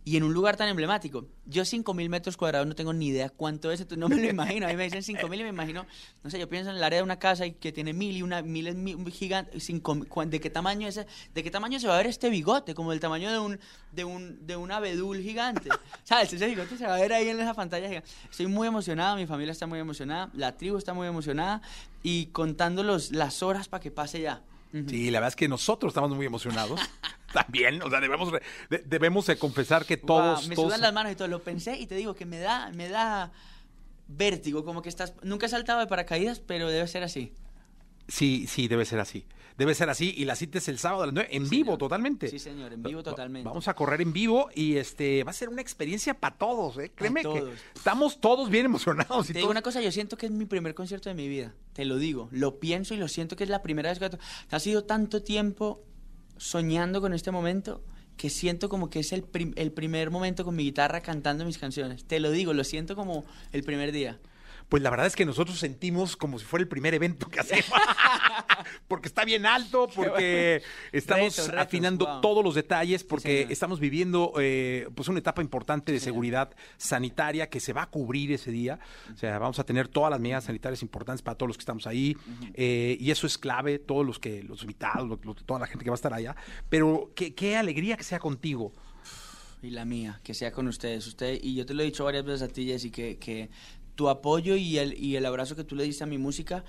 y 0.09 0.17
en 0.17 0.23
un 0.23 0.33
lugar 0.33 0.57
tan 0.57 0.71
emblemático. 0.71 1.27
Yo 1.45 1.65
5.000 1.65 2.09
metros 2.09 2.39
cuadrados 2.39 2.67
no 2.67 2.75
tengo 2.75 2.95
ni 2.95 3.09
idea 3.09 3.29
cuánto 3.29 3.71
es, 3.71 3.87
no 3.95 4.09
me 4.09 4.17
lo 4.17 4.25
imagino. 4.31 4.65
A 4.65 4.71
mí 4.71 4.77
me 4.77 4.85
dicen 4.85 5.03
5.000 5.03 5.41
y 5.41 5.43
me 5.43 5.51
imagino, 5.51 5.85
no 6.25 6.31
sé, 6.31 6.39
yo 6.39 6.49
pienso 6.49 6.71
en 6.71 6.77
el 6.77 6.83
área 6.83 7.01
de 7.01 7.03
una 7.03 7.19
casa 7.19 7.45
y 7.45 7.53
que 7.53 7.73
tiene 7.73 7.93
mil 7.93 8.17
y 8.17 8.23
una 8.23 8.41
mil 8.41 8.69
es 8.69 8.75
un 8.75 9.07
gigante. 9.11 9.61
cinco 9.61 9.95
¿De 10.25 10.41
qué 10.41 10.49
tamaño 10.49 10.89
es? 10.89 11.05
¿De 11.35 11.43
qué 11.43 11.51
tamaño 11.51 11.79
se 11.79 11.89
va 11.89 11.93
a 11.93 11.97
ver 11.99 12.07
este 12.07 12.31
bigote? 12.31 12.75
Como 12.75 12.93
del 12.93 13.01
tamaño 13.01 13.31
de 13.31 13.39
un 13.39 13.61
de 13.93 14.05
un 14.07 14.47
de 14.47 14.57
un 14.57 14.73
abedul 14.73 15.21
gigante. 15.21 15.69
¿Sabes? 16.05 16.33
Ese 16.33 16.47
bigote 16.47 16.79
se 16.79 16.87
va 16.87 16.95
a 16.95 17.01
ver 17.01 17.13
ahí 17.13 17.29
en 17.29 17.39
esa 17.39 17.53
pantalla 17.53 17.87
gigante. 17.87 18.09
Estoy 18.31 18.47
muy 18.47 18.67
emocionado, 18.67 19.17
mi 19.17 19.27
familia 19.27 19.53
está 19.53 19.67
muy 19.67 19.79
emocionada, 19.79 20.31
la 20.33 20.57
tribu 20.57 20.79
está 20.79 20.95
muy 20.95 21.07
emocionada 21.07 21.61
y 22.03 22.27
contando 22.29 22.83
los, 22.83 23.13
las 23.13 23.43
horas 23.43 23.69
para 23.69 23.83
que 23.83 23.91
pase 23.91 24.23
ya. 24.23 24.41
Ujú. 24.73 24.89
Sí, 24.89 25.11
la 25.11 25.19
verdad 25.19 25.29
es 25.29 25.37
que 25.37 25.49
nosotros 25.49 25.91
estamos 25.91 26.17
muy 26.17 26.25
emocionados. 26.25 26.81
También, 27.33 27.83
o 27.83 27.91
sea, 27.91 28.01
debemos, 28.01 28.33
de- 28.33 28.79
debemos 28.87 29.27
de 29.27 29.37
confesar 29.39 29.85
que 29.85 29.97
todos... 29.97 30.39
Guau, 30.41 30.49
me 30.49 30.55
todos- 30.55 30.67
sudan 30.69 30.81
las 30.81 30.93
manos 30.93 31.13
y 31.13 31.17
todo. 31.17 31.29
Lo 31.29 31.43
pensé 31.43 31.77
y 31.79 31.87
te 31.87 31.95
digo 31.95 32.15
que 32.15 32.25
me 32.27 32.39
da, 32.39 32.71
me 32.73 32.89
da 32.89 33.33
vértigo, 34.07 34.65
como 34.65 34.83
que 34.83 34.89
estás. 34.89 35.13
Nunca 35.23 35.47
he 35.47 35.49
saltado 35.49 35.81
de 35.81 35.87
paracaídas, 35.87 36.41
pero 36.41 36.69
debe 36.69 36.87
ser 36.89 37.03
así. 37.03 37.33
Sí, 38.09 38.47
sí, 38.49 38.69
debe 38.69 38.85
ser 38.85 39.01
así. 39.01 39.27
Debe 39.59 39.75
ser 39.75 39.91
así. 39.91 40.15
Y 40.17 40.25
la 40.25 40.37
cita 40.37 40.59
es 40.59 40.69
el 40.69 40.79
sábado 40.79 41.03
a 41.03 41.07
las 41.07 41.15
9, 41.15 41.29
en 41.33 41.45
Sí, 41.45 41.51
vivo 41.51 41.65
señor. 41.67 41.79
totalmente. 41.79 42.29
Sí, 42.29 42.39
señor, 42.39 42.73
en 42.73 42.83
vivo 42.83 43.03
totalmente. 43.03 43.47
Vamos 43.49 43.67
a 43.67 43.75
correr 43.75 44.01
en 44.01 44.13
vivo 44.13 44.49
y 44.55 44.77
este 44.77 45.25
va 45.25 45.33
a 45.33 45.35
ser 45.35 45.49
una 45.49 45.61
experiencia 45.61 46.15
para 46.15 46.37
todos, 46.39 46.79
¿eh? 46.79 46.93
Créeme 46.95 47.23
que 47.23 47.41
todos. 47.41 47.59
estamos 47.75 48.21
todos 48.21 48.49
bien 48.51 48.67
emocionados. 48.67 49.29
Y 49.29 49.33
Te 49.33 49.41
digo 49.41 49.47
todos- 49.49 49.51
una 49.51 49.63
cosa, 49.63 49.81
yo 49.83 49.91
siento 49.91 50.17
que 50.17 50.27
es 50.27 50.33
mi 50.33 50.47
primer 50.47 50.75
concierto 50.77 51.09
de 51.09 51.17
mi 51.17 51.27
vida. 51.29 51.55
Te 51.73 51.85
lo 51.85 51.97
digo. 51.97 52.29
Lo 52.31 52.61
pienso 52.61 52.95
y 52.95 52.99
lo 52.99 53.09
siento 53.09 53.35
que 53.35 53.45
es 53.45 53.51
la 53.51 53.61
primera 53.63 53.91
vez 53.91 53.99
que. 53.99 54.09
Ha 54.51 54.61
sido 54.61 54.85
tanto 54.85 55.23
tiempo 55.25 55.83
soñando 56.39 57.01
con 57.01 57.13
este 57.13 57.31
momento 57.31 57.83
que 58.17 58.31
siento 58.31 58.69
como 58.69 58.91
que 58.91 59.01
es 59.01 59.13
el, 59.13 59.25
el 59.57 59.73
primer 59.73 60.11
momento 60.11 60.45
con 60.45 60.57
mi 60.57 60.65
guitarra 60.65 61.01
cantando 61.01 61.45
mis 61.45 61.59
canciones. 61.59 62.05
Te 62.05 62.19
lo 62.19 62.31
digo, 62.31 62.53
lo 62.53 62.65
siento 62.65 62.97
como 62.97 63.25
el 63.53 63.63
primer 63.63 63.93
día. 63.93 64.19
Pues 64.69 64.83
la 64.83 64.91
verdad 64.91 65.07
es 65.07 65.17
que 65.17 65.25
nosotros 65.25 65.59
sentimos 65.59 66.15
como 66.17 66.39
si 66.39 66.45
fuera 66.45 66.63
el 66.63 66.69
primer 66.69 66.93
evento 66.93 67.29
que 67.29 67.41
hacemos. 67.41 67.65
porque 68.89 69.09
está 69.09 69.25
bien 69.25 69.47
alto, 69.47 69.89
porque 69.95 70.63
estamos 70.93 71.37
Retos, 71.37 71.47
retos, 71.49 71.61
afinando 71.67 72.07
wow. 72.07 72.21
todos 72.21 72.45
los 72.45 72.55
detalles, 72.55 73.03
porque 73.05 73.47
estamos 73.49 73.81
viviendo 73.81 74.33
eh, 74.39 74.89
pues 74.95 75.09
una 75.09 75.21
etapa 75.21 75.41
importante 75.43 75.91
de 75.93 76.01
seguridad 76.01 76.51
sanitaria 76.77 77.49
que 77.49 77.61
se 77.61 77.73
va 77.73 77.83
a 77.83 77.87
cubrir 77.91 78.31
ese 78.33 78.51
día. 78.51 78.79
O 79.15 79.17
sea, 79.17 79.39
vamos 79.39 79.59
a 79.59 79.65
tener 79.65 79.89
todas 79.89 80.11
las 80.11 80.21
medidas 80.21 80.45
sanitarias 80.45 80.83
importantes 80.83 81.23
para 81.23 81.37
todos 81.39 81.49
los 81.49 81.57
que 81.57 81.63
estamos 81.63 81.87
ahí. 81.87 82.17
eh, 82.55 82.97
y 83.01 83.11
eso 83.11 83.27
es 83.27 83.39
clave, 83.39 83.79
todos 83.79 84.05
los 84.05 84.19
que, 84.19 84.43
los 84.43 84.63
invitados, 84.63 85.09
lo- 85.09 85.19
lo- 85.23 85.35
toda 85.35 85.61
la 85.61 85.67
gente 85.67 85.85
que 85.85 85.91
va 85.91 85.95
a 85.95 85.97
estar 86.03 86.13
allá. 86.13 86.37
Pero 86.69 87.11
qué, 87.15 87.35
qué 87.35 87.57
alegría 87.57 87.97
que 87.97 88.05
sea 88.05 88.19
contigo. 88.19 88.73
y 89.63 89.71
la 89.71 89.85
mía, 89.85 90.21
que 90.23 90.35
sea 90.35 90.53
con 90.53 90.69
ustedes. 90.69 91.07
Usted, 91.07 91.39
y 91.43 91.55
yo 91.57 91.67
te 91.67 91.75
lo 91.75 91.83
he 91.83 91.87
dicho 91.87 92.05
varias 92.05 92.25
veces 92.25 92.43
a 92.43 92.49
ti, 92.53 92.67
Jessy, 92.67 92.91
que, 92.93 93.19
que 93.19 93.51
tu 93.99 94.09
apoyo 94.09 94.55
y 94.55 94.79
el, 94.79 94.97
y 94.97 95.17
el 95.17 95.27
abrazo 95.27 95.57
que 95.57 95.65
tú 95.65 95.75
le 95.75 95.83
diste 95.83 96.05
a 96.05 96.07
mi 96.07 96.19
música, 96.19 96.65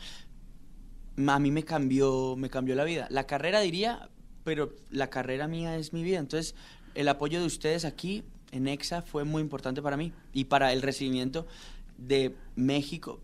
a 1.28 1.38
mí 1.38 1.52
me 1.52 1.64
cambió, 1.64 2.36
me 2.36 2.50
cambió 2.50 2.74
la 2.74 2.84
vida. 2.84 3.06
La 3.12 3.28
carrera 3.28 3.60
diría, 3.60 4.10
pero 4.44 4.74
la 4.90 5.12
carrera 5.12 5.48
mía 5.48 5.78
es 5.78 5.94
mi 5.94 6.02
vida. 6.02 6.18
Entonces, 6.18 6.56
el 6.96 7.08
apoyo 7.08 7.40
de 7.40 7.46
ustedes 7.46 7.86
aquí 7.86 8.24
en 8.52 8.68
EXA 8.68 9.04
fue 9.04 9.26
muy 9.26 9.44
importante 9.44 9.84
para 9.84 9.96
mí 9.96 10.12
y 10.34 10.46
para 10.46 10.74
el 10.74 10.82
recibimiento 10.82 11.46
de 12.00 12.36
México, 12.56 13.20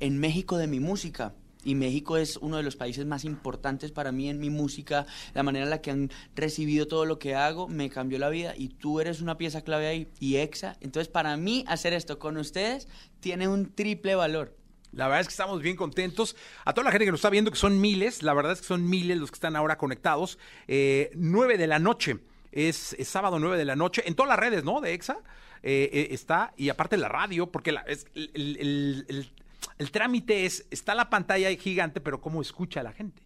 en 0.00 0.18
México 0.18 0.56
de 0.56 0.66
mi 0.66 0.80
música. 0.80 1.32
Y 1.64 1.74
México 1.74 2.16
es 2.16 2.36
uno 2.36 2.56
de 2.56 2.62
los 2.62 2.76
países 2.76 3.04
más 3.04 3.24
importantes 3.24 3.90
para 3.92 4.12
mí 4.12 4.28
en 4.30 4.38
mi 4.38 4.48
música. 4.48 5.06
La 5.34 5.42
manera 5.42 5.64
en 5.64 5.70
la 5.70 5.80
que 5.82 5.90
han 5.90 6.10
recibido 6.34 6.86
todo 6.86 7.04
lo 7.04 7.18
que 7.18 7.34
hago 7.34 7.68
me 7.68 7.90
cambió 7.90 8.18
la 8.18 8.28
vida 8.28 8.54
y 8.56 8.68
tú 8.68 9.00
eres 9.00 9.20
una 9.20 9.36
pieza 9.36 9.62
clave 9.62 9.86
ahí 9.88 10.08
y 10.20 10.36
EXA. 10.36 10.76
Entonces, 10.80 11.08
para 11.08 11.36
mí, 11.36 11.64
hacer 11.66 11.92
esto 11.92 12.18
con 12.18 12.36
ustedes 12.36 12.88
tiene 13.20 13.48
un 13.48 13.74
triple 13.74 14.14
valor. 14.14 14.56
La 14.92 15.06
verdad 15.06 15.20
es 15.20 15.26
que 15.26 15.32
estamos 15.32 15.60
bien 15.60 15.76
contentos. 15.76 16.34
A 16.64 16.72
toda 16.72 16.84
la 16.86 16.90
gente 16.92 17.04
que 17.04 17.10
nos 17.10 17.18
está 17.18 17.28
viendo, 17.28 17.50
que 17.50 17.58
son 17.58 17.78
miles, 17.80 18.22
la 18.22 18.32
verdad 18.32 18.52
es 18.52 18.60
que 18.62 18.66
son 18.66 18.88
miles 18.88 19.18
los 19.18 19.30
que 19.30 19.34
están 19.34 19.54
ahora 19.56 19.76
conectados. 19.76 20.38
Eh, 20.66 21.10
9 21.14 21.58
de 21.58 21.66
la 21.66 21.78
noche, 21.78 22.18
es, 22.52 22.96
sábado 23.04 23.38
9 23.38 23.58
de 23.58 23.64
la 23.66 23.76
noche, 23.76 24.02
en 24.06 24.14
todas 24.14 24.30
las 24.30 24.38
redes, 24.38 24.64
¿no? 24.64 24.80
De 24.80 24.94
EXA 24.94 25.18
eh, 25.62 25.90
eh, 25.92 26.08
está, 26.12 26.54
y 26.56 26.70
aparte 26.70 26.96
la 26.96 27.08
radio, 27.08 27.50
porque 27.52 27.70
el- 28.14 29.30
el- 29.78 29.90
trámite 29.90 30.44
es, 30.46 30.66
está 30.70 30.94
la 30.94 31.08
pantalla 31.10 31.50
gigante, 31.56 32.00
pero 32.00 32.20
¿cómo 32.20 32.40
escucha 32.42 32.82
la 32.82 32.92
gente? 32.92 33.22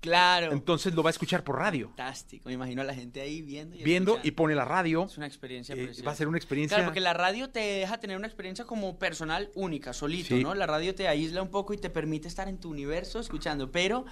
Claro. 0.00 0.50
Entonces 0.50 0.94
lo 0.94 1.04
va 1.04 1.10
a 1.10 1.12
escuchar 1.12 1.44
por 1.44 1.58
radio. 1.58 1.86
Fantástico. 1.90 2.48
Me 2.48 2.54
imagino 2.54 2.82
a 2.82 2.84
la 2.84 2.92
gente 2.92 3.20
ahí 3.20 3.40
viendo 3.40 3.76
y 3.76 3.84
Viendo 3.84 4.18
y 4.24 4.32
pone 4.32 4.56
la 4.56 4.64
radio. 4.64 5.04
Es 5.04 5.16
una 5.16 5.28
experiencia 5.28 5.76
Eh, 5.76 5.92
va 6.04 6.10
a 6.10 6.14
ser 6.16 6.26
una 6.26 6.38
experiencia- 6.38 6.76
Claro, 6.76 6.88
porque 6.88 6.98
la 6.98 7.12
radio 7.14 7.50
te 7.50 7.60
deja 7.60 7.98
tener 8.00 8.16
una 8.16 8.26
experiencia 8.26 8.64
como 8.64 8.98
personal 8.98 9.50
única, 9.54 9.92
solito, 9.92 10.34
Sí. 10.34 10.42
¿no? 10.42 10.56
La 10.56 10.66
radio 10.66 10.92
te 10.96 11.06
aísla 11.06 11.40
un 11.40 11.50
poco 11.50 11.72
y 11.72 11.76
te 11.78 11.88
permite 11.88 12.26
estar 12.26 12.48
en 12.48 12.58
tu 12.58 12.68
universo 12.70 13.20
escuchando, 13.20 13.70
pero 13.70 14.04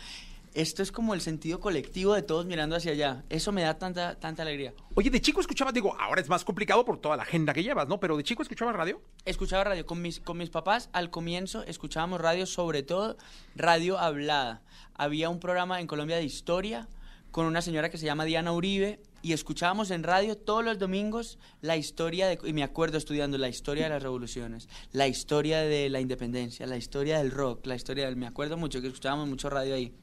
esto 0.55 0.83
es 0.83 0.91
como 0.91 1.15
el 1.15 1.21
sentido 1.21 1.61
colectivo 1.61 2.15
de 2.15 2.23
todos 2.23 2.47
mirando 2.47 2.77
hacia 2.77 2.93
allá. 2.93 3.25
Eso 3.29 3.53
me 3.53 3.63
da 3.63 3.79
tanta, 3.79 4.19
tanta 4.19 4.43
alegría. 4.43 4.75
Oye, 4.95 5.11
de 5.11 5.21
chico 5.21 5.41
escuchabas, 5.41 5.73
digo, 5.73 5.97
ahora 5.99 6.21
es 6.21 6.29
más 6.29 6.45
complicado 6.45 6.85
por 6.85 6.99
toda 6.99 7.17
la 7.17 7.23
agenda 7.23 7.53
que 7.53 7.63
llevas, 7.63 7.89
¿no? 7.89 8.01
Pero 8.01 8.17
de 8.17 8.25
chico 8.25 8.43
escuchabas 8.43 8.75
radio. 8.75 9.01
Escuchaba 9.25 9.65
radio 9.65 9.87
con 9.87 10.03
mis, 10.03 10.21
con 10.21 10.39
mis 10.39 10.51
papás. 10.51 10.91
Al 10.93 11.11
comienzo 11.11 11.63
escuchábamos 11.65 12.21
radio, 12.21 12.47
sobre 12.47 12.83
todo 12.83 13.17
radio 13.55 13.99
hablada. 13.99 14.63
Había 14.95 15.31
un 15.31 15.41
programa 15.41 15.81
en 15.81 15.87
Colombia 15.87 16.17
de 16.17 16.25
historia 16.25 16.89
con 17.31 17.47
una 17.47 17.63
señora 17.63 17.91
que 17.91 17.99
se 17.99 18.07
llama 18.07 18.25
Diana 18.25 18.53
Uribe 18.53 19.01
y 19.23 19.33
escuchábamos 19.33 19.91
en 19.91 20.03
radio 20.03 20.37
todos 20.37 20.65
los 20.65 20.79
domingos 20.79 21.39
la 21.61 21.77
historia 21.77 22.27
de, 22.27 22.39
y 22.45 22.53
me 22.53 22.63
acuerdo 22.63 22.99
estudiando 22.99 23.39
la 23.39 23.49
historia 23.49 23.85
de 23.85 23.91
las 23.91 24.03
revoluciones, 24.03 24.69
la 24.93 25.07
historia 25.07 25.61
de 25.61 25.91
la 25.91 26.01
independencia, 26.01 26.67
la 26.67 26.77
historia 26.77 27.19
del 27.19 27.31
rock, 27.31 27.67
la 27.67 27.77
historia 27.77 28.07
del, 28.07 28.17
me 28.17 28.27
acuerdo 28.27 28.57
mucho 28.57 28.81
que 28.81 28.89
escuchábamos 28.89 29.29
mucho 29.29 29.49
radio 29.49 29.75
ahí. 29.75 29.95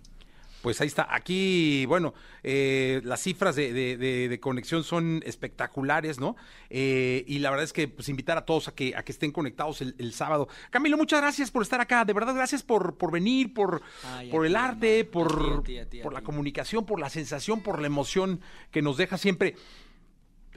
Pues 0.68 0.82
ahí 0.82 0.88
está. 0.88 1.08
Aquí, 1.10 1.86
bueno, 1.86 2.14
eh, 2.44 3.00
las 3.06 3.22
cifras 3.22 3.56
de, 3.56 3.72
de- 3.72 3.96
de- 3.96 4.28
de 4.28 4.40
conexión 4.42 4.84
son 4.84 5.24
espectaculares, 5.26 6.20
¿no? 6.20 6.36
Eh, 6.70 7.24
y 7.26 7.40
la 7.40 7.52
verdad 7.52 7.64
es 7.64 7.72
que 7.72 7.88
pues 7.88 8.10
invitar 8.10 8.38
a 8.38 8.44
todos 8.46 8.68
a 8.68 8.76
que, 8.76 8.94
a 8.98 9.04
que 9.04 9.14
estén 9.14 9.32
conectados 9.32 9.80
el, 9.82 9.96
el 9.98 10.12
sábado. 10.12 10.50
Camilo, 10.70 10.98
muchas 10.98 11.22
gracias 11.22 11.52
por 11.52 11.62
estar 11.62 11.80
acá. 11.80 12.04
De 12.04 12.12
verdad, 12.12 12.36
gracias 12.36 12.64
por, 12.64 12.98
por 12.98 13.14
venir, 13.14 13.54
por, 13.54 13.82
Ay, 14.18 14.30
por 14.30 14.46
el 14.46 14.52
ti, 14.52 14.58
arte, 14.58 15.06
por, 15.06 15.64
ti, 15.64 15.78
ti, 15.90 16.00
por 16.02 16.12
la 16.12 16.22
comunicación, 16.22 16.86
por 16.86 17.00
la 17.00 17.10
sensación, 17.10 17.62
por 17.64 17.80
la 17.80 17.88
emoción 17.88 18.42
que 18.70 18.82
nos 18.82 18.98
deja 18.98 19.18
siempre. 19.18 19.56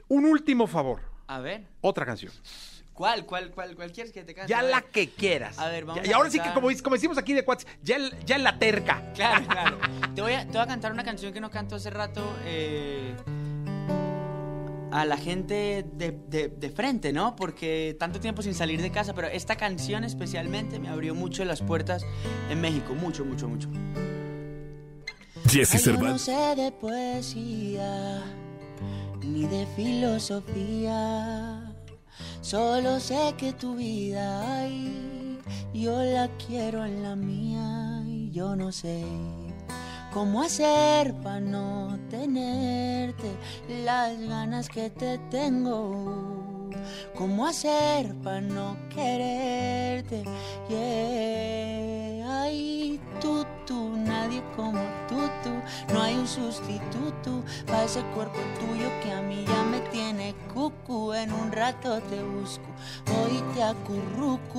Un 0.09 0.25
último 0.25 0.67
favor. 0.67 0.99
A 1.27 1.39
ver, 1.39 1.63
Otra 1.79 2.05
canción. 2.05 2.33
¿Cuál, 2.93 3.25
cuál, 3.25 3.51
cuál, 3.51 3.75
cuál 3.75 3.91
quieres 3.91 4.11
que 4.13 4.23
te 4.23 4.33
cante? 4.33 4.49
Ya 4.51 4.61
la 4.61 4.81
que 4.81 5.09
quieras. 5.09 5.57
A 5.59 5.67
ver, 5.69 5.85
vamos 5.85 6.03
Ya- 6.03 6.09
y 6.09 6.13
a 6.13 6.17
ahora 6.17 6.29
sí 6.29 6.39
que, 6.39 6.51
como, 6.53 6.67
como 6.83 6.95
decimos 6.95 7.17
aquí 7.17 7.33
de 7.33 7.43
Cuates, 7.45 7.65
ya, 7.83 7.97
ya 8.25 8.35
en 8.35 8.43
la 8.43 8.57
terca. 8.59 9.01
Claro, 9.15 9.45
claro. 9.47 9.77
Te 10.15 10.21
voy, 10.21 10.33
a, 10.33 10.41
te 10.45 10.51
voy 10.51 10.61
a 10.61 10.67
cantar 10.67 10.91
una 10.91 11.03
canción 11.03 11.31
que 11.33 11.39
no 11.41 11.49
canto 11.49 11.75
hace 11.75 11.89
rato 11.89 12.21
eh, 12.45 13.13
a 14.91 15.05
la 15.05 15.15
gente 15.17 15.85
de, 15.93 16.11
de- 16.27 16.49
de 16.49 16.69
frente, 16.69 17.13
¿no? 17.13 17.35
Porque 17.35 17.95
tanto 17.97 18.19
tiempo 18.19 18.41
sin 18.41 18.53
salir 18.53 18.81
de 18.81 18.91
casa, 18.91 19.13
pero 19.13 19.27
esta 19.27 19.55
canción 19.55 20.03
especialmente 20.03 20.79
me 20.79 20.89
abrió 20.89 21.15
mucho 21.15 21.45
las 21.45 21.61
puertas 21.61 22.05
en 22.49 22.59
México, 22.59 22.93
mucho, 22.93 23.23
mucho, 23.23 23.47
mucho. 23.47 23.69
Jesse 25.49 25.83
yo 25.85 25.91
no 25.93 25.97
Cervantes. 25.97 26.21
sé 26.23 26.55
de 26.55 26.71
poesía 26.71 28.21
ni 29.21 29.45
de 29.47 29.65
filosofía. 29.75 31.70
Solo 32.41 32.99
sé 32.99 33.35
que 33.37 33.53
tu 33.53 33.75
vida 33.75 34.59
ay, 34.59 35.39
yo 35.73 36.01
la 36.01 36.27
quiero 36.47 36.83
en 36.85 37.03
la 37.03 37.15
mía 37.15 38.03
y 38.07 38.31
yo 38.31 38.55
no 38.55 38.71
sé 38.71 39.03
cómo 40.11 40.41
hacer 40.41 41.13
para 41.21 41.39
no 41.39 41.99
tenerte 42.09 43.29
las 43.85 44.19
ganas 44.19 44.69
que 44.69 44.89
te 44.89 45.19
tengo. 45.29 46.69
Cómo 47.15 47.45
hacer 47.45 48.15
para 48.23 48.41
no 48.41 48.75
quererte. 48.89 50.23
Yeah. 50.67 51.50
No 55.93 56.01
hay 56.01 56.15
un 56.15 56.27
sustituto 56.27 57.43
para 57.67 57.83
ese 57.83 58.01
cuerpo 58.13 58.39
tuyo 58.59 58.89
que 59.03 59.11
a 59.11 59.21
mí 59.21 59.45
ya 59.45 59.63
me 59.63 59.79
tiene 59.91 60.35
cucu. 60.53 61.13
En 61.13 61.31
un 61.31 61.51
rato 61.51 61.99
te 62.01 62.23
busco, 62.23 62.65
hoy 63.17 63.43
te 63.53 63.63
acurruco. 63.63 64.51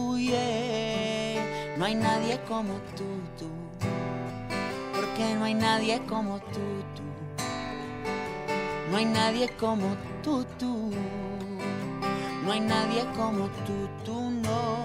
No 1.77 1.87
hay 1.87 1.95
nadie 1.95 2.41
como 2.49 2.75
tú, 2.97 3.05
tú. 3.39 3.49
Porque 4.95 5.35
no 5.35 5.45
hay 5.45 5.55
nadie 5.55 6.01
como 6.07 6.39
tú, 6.39 6.61
tú. 6.95 7.03
No 8.91 8.99
hay 8.99 9.05
nadie 9.07 9.49
como 9.57 9.97
tú, 10.23 10.45
tú. 10.59 10.91
No 12.45 12.53
hay 12.53 12.61
nadie 12.61 13.05
como 13.17 13.47
tú, 13.67 13.89
tú 14.05 14.31
no. 14.31 14.77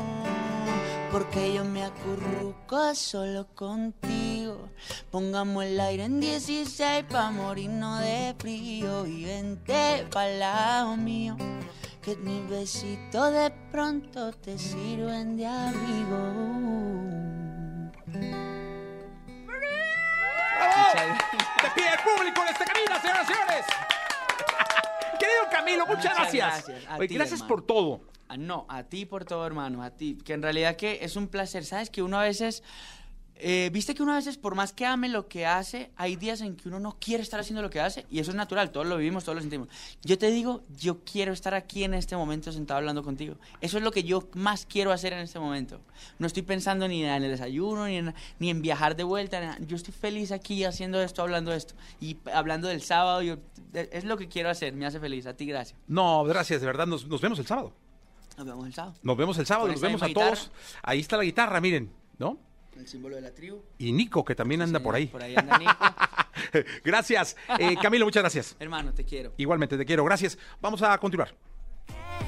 Porque 1.11 1.53
yo 1.53 1.63
me 1.65 1.83
acurruco 1.83 2.95
solo 2.95 3.47
contigo. 3.55 4.16
Pongamos 5.11 5.63
el 5.63 5.79
aire 5.79 6.05
en 6.05 6.19
16 6.19 7.05
pa' 7.09 7.31
morirnos 7.31 7.99
de 8.01 8.35
frío. 8.39 9.05
Y 9.05 9.25
vente 9.25 10.05
pa'l 10.11 10.39
lado 10.39 10.97
mío. 10.97 11.35
Que 12.01 12.15
mis 12.17 12.47
besitos 12.49 13.31
de 13.33 13.51
pronto 13.71 14.31
te 14.31 14.57
sirven 14.57 15.35
de 15.37 15.45
abrigo. 15.45 16.17
¡Bravo! 19.45 20.99
De 21.63 21.69
pie 21.75 21.85
el 21.91 21.99
público 22.03 22.41
en 22.43 22.47
esta 22.49 22.65
cabina, 22.65 23.01
señoras 23.01 23.29
y 23.29 23.33
señores. 23.33 23.65
Querido 25.19 25.41
Camilo, 25.51 25.85
muchas, 25.85 26.03
Muchas 26.03 26.17
gracias. 26.17 26.65
gracias. 26.67 26.91
A 26.91 26.97
Oye, 26.97 27.07
ti, 27.07 27.15
gracias 27.15 27.43
por 27.43 27.61
todo. 27.65 28.01
Ah, 28.29 28.37
No, 28.37 28.65
a 28.69 28.83
ti 28.83 29.05
por 29.05 29.25
todo, 29.25 29.45
hermano, 29.45 29.83
a 29.83 29.89
ti. 29.91 30.17
Que 30.23 30.33
en 30.33 30.41
realidad 30.41 30.75
que 30.75 30.99
es 31.01 31.15
un 31.15 31.27
placer, 31.27 31.65
¿sabes? 31.65 31.89
Que 31.89 32.01
uno 32.01 32.17
a 32.19 32.23
veces... 32.23 32.63
eh, 33.39 33.69
Viste 33.71 33.93
que 33.93 34.03
uno 34.03 34.13
a 34.13 34.15
veces, 34.15 34.37
por 34.37 34.55
más 34.55 34.73
que 34.73 34.85
ame 34.85 35.09
lo 35.09 35.27
que 35.27 35.45
hace, 35.45 35.91
hay 35.95 36.15
días 36.15 36.41
en 36.41 36.55
que 36.55 36.67
uno 36.67 36.79
no 36.79 36.97
quiere 36.99 37.23
estar 37.23 37.39
haciendo 37.39 37.61
lo 37.61 37.69
que 37.69 37.79
hace 37.79 38.05
y 38.09 38.19
eso 38.19 38.31
es 38.31 38.37
natural, 38.37 38.71
todos 38.71 38.87
lo 38.87 38.97
vivimos, 38.97 39.23
todos 39.23 39.35
lo 39.35 39.41
sentimos. 39.41 39.67
Yo 40.03 40.17
te 40.17 40.31
digo, 40.31 40.63
yo 40.77 41.03
quiero 41.03 41.33
estar 41.33 41.53
aquí 41.53 41.83
en 41.83 41.93
este 41.93 42.15
momento 42.15 42.51
sentado 42.51 42.79
hablando 42.79 43.03
contigo. 43.03 43.35
Eso 43.61 43.77
es 43.77 43.83
lo 43.83 43.91
que 43.91 44.03
yo 44.03 44.27
más 44.33 44.65
quiero 44.65 44.91
hacer 44.91 45.13
en 45.13 45.19
este 45.19 45.39
momento. 45.39 45.79
No 46.19 46.27
estoy 46.27 46.43
pensando 46.43 46.87
ni 46.87 47.03
en 47.03 47.23
el 47.23 47.31
desayuno, 47.31 47.85
ni 47.87 47.97
en, 47.97 48.13
ni 48.39 48.49
en 48.49 48.61
viajar 48.61 48.95
de 48.95 49.03
vuelta. 49.03 49.57
Yo 49.59 49.75
estoy 49.75 49.93
feliz 49.93 50.31
aquí 50.31 50.63
haciendo 50.63 51.01
esto, 51.01 51.21
hablando 51.21 51.53
esto. 51.53 51.75
Y 51.99 52.17
hablando 52.33 52.67
del 52.67 52.81
sábado, 52.81 53.21
yo, 53.21 53.37
es 53.73 54.03
lo 54.03 54.17
que 54.17 54.27
quiero 54.27 54.49
hacer, 54.49 54.73
me 54.73 54.85
hace 54.85 54.99
feliz. 54.99 55.25
A 55.27 55.33
ti, 55.33 55.45
gracias. 55.45 55.79
No, 55.87 56.23
gracias, 56.23 56.61
de 56.61 56.67
verdad. 56.67 56.87
Nos, 56.87 57.07
nos 57.07 57.21
vemos 57.21 57.39
el 57.39 57.45
sábado. 57.45 57.73
Nos 58.37 58.45
vemos 58.45 58.65
el 58.67 58.73
sábado. 58.73 58.93
Nos 59.01 59.17
vemos 59.17 59.37
el 59.39 59.45
sábado, 59.45 59.67
nos 59.67 59.81
vemos 59.81 60.01
a 60.01 60.07
misma 60.07 60.21
todos. 60.21 60.51
Ahí 60.83 60.99
está 60.99 61.17
la 61.17 61.23
guitarra, 61.23 61.59
miren, 61.59 61.91
¿no? 62.19 62.46
El 62.79 62.87
símbolo 62.87 63.15
de 63.15 63.21
la 63.21 63.33
tribu. 63.33 63.61
Y 63.77 63.91
Nico, 63.91 64.23
que 64.23 64.35
también 64.35 64.61
anda 64.61 64.79
por 64.79 64.95
ahí. 64.95 65.07
Por 65.07 65.23
ahí 65.23 65.33
anda 65.35 65.57
Nico. 65.57 65.73
gracias. 66.83 67.35
Eh, 67.59 67.75
Camilo, 67.81 68.05
muchas 68.05 68.21
gracias. 68.21 68.55
Hermano, 68.59 68.93
te 68.93 69.03
quiero. 69.03 69.33
Igualmente, 69.37 69.77
te 69.77 69.85
quiero. 69.85 70.03
Gracias. 70.05 70.37
Vamos 70.61 70.81
a 70.81 70.97
continuar. 70.97 71.33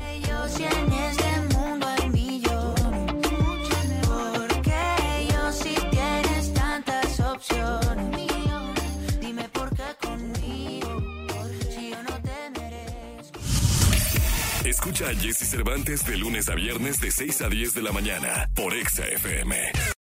Ellos 0.10 0.60
en 0.60 0.94
este 0.94 1.56
mundo 1.56 1.88
hay 1.88 2.10
millones. 2.10 3.14
Porque 4.08 4.74
ellos 5.20 5.56
si 5.56 5.76
tienes 5.90 6.54
tantas 6.54 7.20
opciones. 7.20 8.28
Dime 9.20 9.48
por 9.50 9.70
qué 9.76 9.84
conmigo. 10.02 11.02
Si 11.70 11.92
yo 11.92 12.04
no 12.04 12.22
te 12.22 12.60
merezco. 12.60 13.40
Escucha 14.66 15.10
a 15.10 15.16
Jesse 15.16 15.48
Cervantes 15.50 16.06
de 16.06 16.18
lunes 16.18 16.50
a 16.50 16.56
viernes 16.56 17.00
de 17.00 17.12
6 17.12 17.42
a 17.44 17.50
10 17.50 17.74
de 17.76 17.82
la 17.84 17.92
mañana 17.92 18.50
por 18.56 18.74
Exa 18.74 19.06
FM. 19.08 19.72